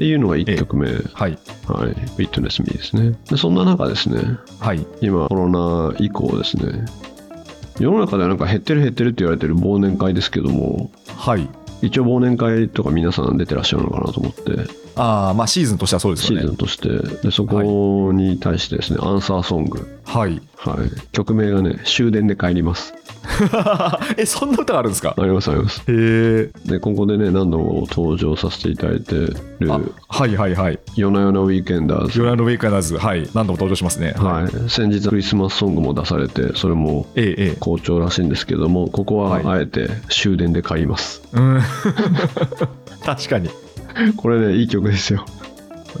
[0.00, 1.04] っていうのが1曲目、はい。
[1.12, 1.38] はい。
[2.16, 3.18] 「Witness Me」ですね。
[3.28, 4.38] でそんな中ですね。
[4.58, 4.86] はい。
[5.02, 6.86] 今コロナ以降ですね。
[7.78, 11.46] 世の中ではなんか減ってる減ってるって言われてる忘年会ですけどもはい。
[11.82, 16.52] 一応忘年会とか皆さん出てらっしゃるのかなと思ってああ、まあシーズンとしてはそうですシーズ。
[16.52, 16.88] ンとして
[17.22, 20.40] でそこに対してですね、アンサーソングはい。
[20.56, 22.92] はい、曲名がね「終電で帰ります
[24.18, 26.50] え、そんな歌があるんですか」ありますありますへえ。
[26.66, 29.36] でここでね何度も登場させていただいてる
[29.70, 30.78] あはいはいはい。
[30.96, 33.22] 「夜な夜なウィーケンダーズヨナのウェイクアナーズ、はい。
[33.32, 37.56] 何度も登場しますね。」はい、先日クリスマスソングも出されてそれもええ、ええ。
[37.58, 41.60] 好調らしいんですけどもここははいあえて終電で帰ります、うん。
[43.02, 43.48] 確かに。
[44.16, 45.24] これでいい曲ですよ。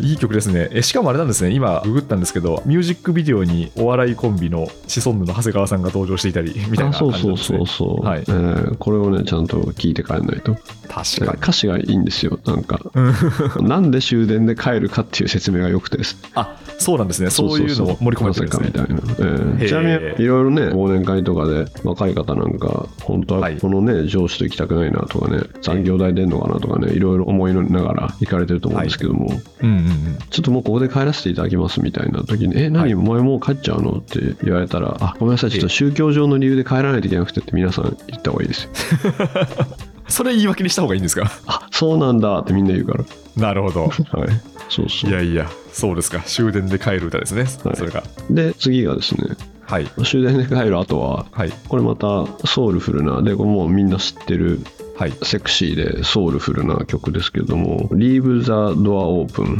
[0.00, 0.68] いい曲ですね。
[0.72, 7.58] えしかもあれなんですね、今、ググったんですけど、ミュージックビデオにお笑いコンビのシソンヌの長谷川さんが登場していたり、みたいあなそうそう感じなんですね。
[7.58, 7.66] そう。
[7.66, 8.20] そう、はい。
[8.20, 10.56] えーこれをねちゃんと聞いて帰らないと。
[10.88, 11.38] 確かに。
[11.38, 12.80] 歌詞がいいんですよなんか。
[13.58, 13.66] うん。
[13.68, 15.98] なんで終電で帰るかっていう説明が良くて。
[15.98, 18.66] ですねあそうなんですね、そういうのも盛り込まれてるんですね。
[18.66, 19.26] みたい
[19.58, 23.58] な、えちなみにいろいろね忘年会とかで若い方なんか本当ははい。
[23.58, 29.28] このね上司と行きたくないなとかね残業代出んのかなとかねいろいろ思いながら行かれてると思うんですけども、
[29.62, 29.79] うん
[30.30, 38.70] ちょっともうここで帰らせていただきますみたいな時に「え何、はいお前もう帰っちゃうの?」って言われたら「あごめんなさいちょっと宗教上の理由で帰らないといけなくて」って皆さん言った方がいいですよ
[40.08, 41.30] それ言い訳にした方がいいんですか？
[41.46, 43.04] あそうなんだってみんな言うから
[43.36, 43.82] なるほど。
[43.84, 43.92] はい
[44.68, 46.20] そうそういやいや、そうですか。
[46.24, 48.04] 終電で帰る歌ですね、はいそれが。
[48.30, 49.86] で次がですねはい。
[50.04, 51.52] 終電で帰る後ははい。
[51.68, 54.60] これまたソウルフルなでこれもうみんな知ってる
[55.00, 55.12] はい。
[55.22, 59.56] セクシーでソウルフルな曲ですけども「Leave the Door Open」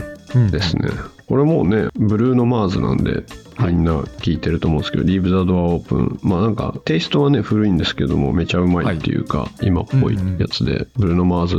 [0.52, 0.90] ですね、
[1.30, 3.24] これもうねブルーノ・マーズなんで
[3.60, 11.56] みんな聞いてると思うんですけど、リーブ・ザ・ドア・オープンまあなんかテイストはね古いんですけどもめちゃうまいっていうか、今っぽいやつで、ブルーノ・マーズ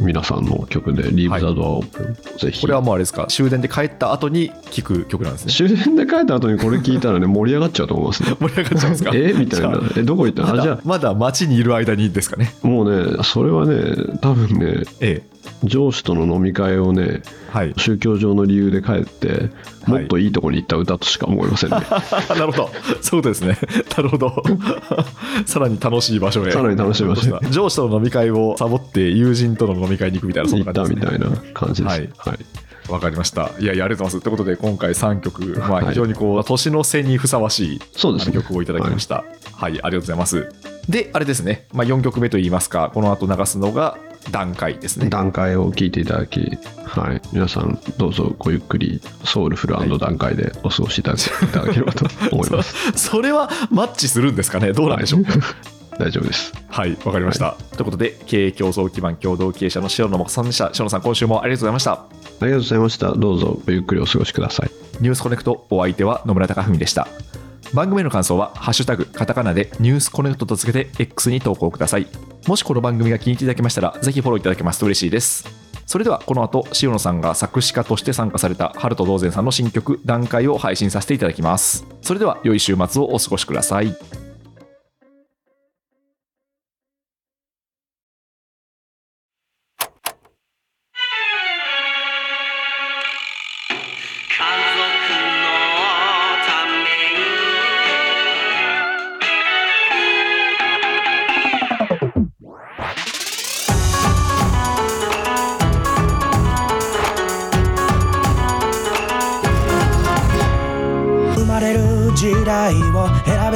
[0.00, 2.60] 皆さんの曲でリーブ・ザ・ドア・オープン、ぜひ。
[2.60, 3.26] これはもうあれですか？
[3.28, 5.52] 終電で帰った後に聴く曲なんですね。
[5.52, 8.36] 終電で帰った後にこれ聞いたらね盛り上がっちゃうと思いますね。
[8.38, 9.10] 盛り上がっちゃうんですか？
[9.14, 9.32] え？
[9.32, 9.80] みたいな。
[9.96, 10.42] えどこ行った？
[10.42, 12.52] のまあじゃだまだ街にいる間にですかね。
[12.62, 13.74] あもうねそれはね
[14.20, 17.74] 多分ねええ上司との飲み会をねはい。
[17.76, 19.50] 宗教上の理由で帰って
[19.84, 20.00] はい。
[20.00, 21.78] もっといいとこに行った歌としか思いませんね、
[22.28, 22.70] なるほど。
[23.00, 23.56] そうですね。
[23.96, 24.42] なるほど。
[25.46, 26.50] さらに楽しい場所へ。
[26.50, 27.50] さらに楽しい場所へ。
[27.50, 31.92] 上司との飲み会をサボって友人との飲み会に行くみたいなそんな感じです、ね、みたいな感じです。
[31.92, 32.10] はい。
[32.18, 32.38] はい。
[32.88, 33.50] わかりました。
[33.58, 34.20] いやいや、ありがとうございます。
[34.20, 35.86] ということで、今回3曲、まあ、はい。
[35.86, 37.80] 非常にこう、年の瀬にふさわしい、
[38.32, 39.24] 曲をいただきました。
[39.54, 40.75] はい、ありがとうございます。
[40.88, 43.98] で、あれですね、まあ、4曲目といいますか、この後流すのが
[44.30, 45.08] 段階ですね。
[45.08, 51.18] 段階を聞いていただき、はい、皆さんどうぞごゆっくりソウルフル段階でお過ごしいただ
[51.72, 52.92] ければと思います。
[52.98, 54.72] それはマッチするんですかね？
[54.72, 55.24] どうなんでしょう？
[55.24, 55.32] か。
[55.98, 56.52] 大丈夫です。
[56.68, 57.56] はい、わかりました。
[57.72, 60.70] ということで、経営競争基盤共同経営者の塩野真さんでした。
[60.78, 61.92] 塩野さん、今週もありがとうございました。
[61.92, 62.06] あ
[62.42, 63.12] りがとうございました。
[63.12, 64.70] どうぞごゆっくりお過ごしください。
[65.00, 67.08] ニュースコネクトお相手は野村貴文でした。
[67.72, 72.06] 番組の感想は、ハッシュタグ、カタカナでニュースコネクトとつけて X に投稿ください。
[72.46, 75.44] もしこの番組が気に入っていただけましたら、ぜひフォローいただけますと嬉しいです。
[75.86, 81.86] それでは、この後、塩野さんが作詞家として参加された、春と同然さんの新曲、段階を配信させていただきます。
[82.02, 84.25] それでは、良い週末をお過ごしください。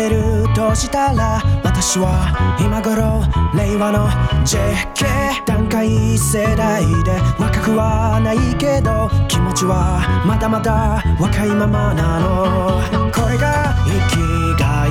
[0.00, 3.20] べるとしたら私は今頃
[3.54, 4.08] 令和の
[4.46, 12.80] JK 段階世代で若くはないけど気持ちはまだまだ若いままなの。
[13.12, 14.16] これが生き
[14.58, 14.90] がい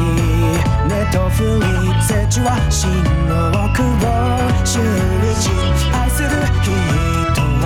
[0.87, 1.65] ネットフリ
[2.03, 2.89] 設置は新
[3.25, 4.05] 大久保
[4.65, 4.79] 週
[5.33, 5.49] 一
[5.95, 6.29] 愛する
[6.61, 6.69] 人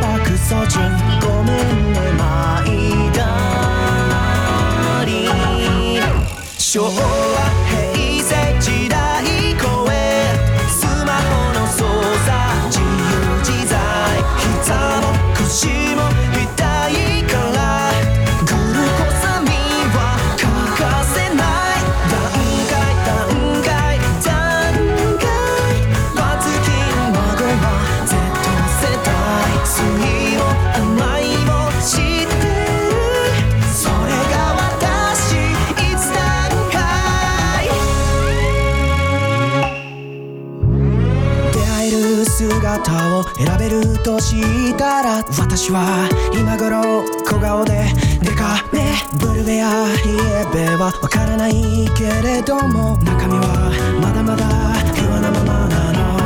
[0.00, 0.78] 爆走中
[1.26, 3.73] ごめんね毎度。
[6.74, 7.33] 昭
[42.84, 47.86] 姿を選べるとしたら私は今頃小顔で
[48.20, 54.44] デカめブルベやイエベはわからないけれども中身はまだまだ
[54.94, 56.20] 不安なままなの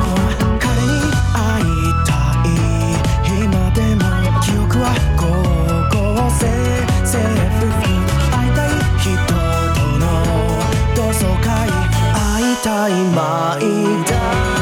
[0.59, 0.99] 彼に
[1.33, 1.71] 会い
[2.05, 2.51] たい
[3.39, 4.03] 今でも
[4.43, 5.31] 記憶は高
[5.95, 6.43] 校生
[7.07, 7.23] 制
[7.55, 7.71] 服
[8.35, 10.03] 会いたい人との
[10.97, 11.71] 同窓会
[12.13, 14.58] 会いたい毎だ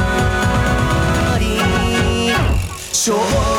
[3.06, 3.55] 昭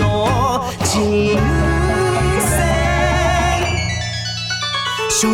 [0.00, 1.38] の人
[2.40, 2.50] 生。
[5.10, 5.28] 昭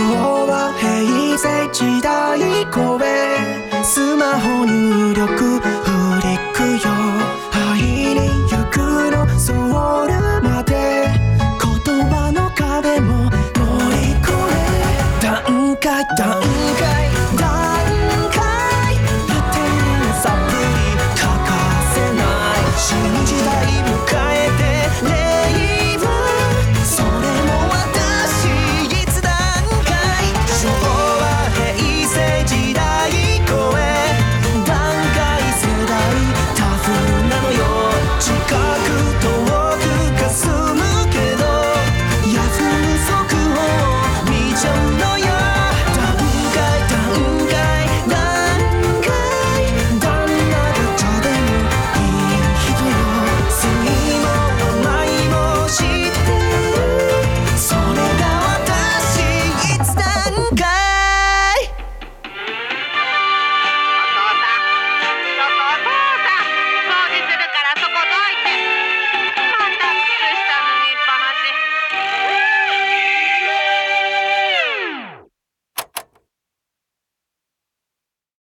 [0.46, 2.40] 和平成時代
[2.74, 3.04] 超え
[3.84, 5.60] スマホ入力フ
[6.22, 6.90] リックよ。
[7.52, 8.74] 入りゆく
[9.10, 9.56] のソウ
[10.08, 10.12] ル
[10.42, 11.06] まで。
[11.60, 13.30] 言葉の壁も乗
[13.90, 15.22] り越え。
[15.22, 16.42] 段階段
[16.80, 17.05] 階。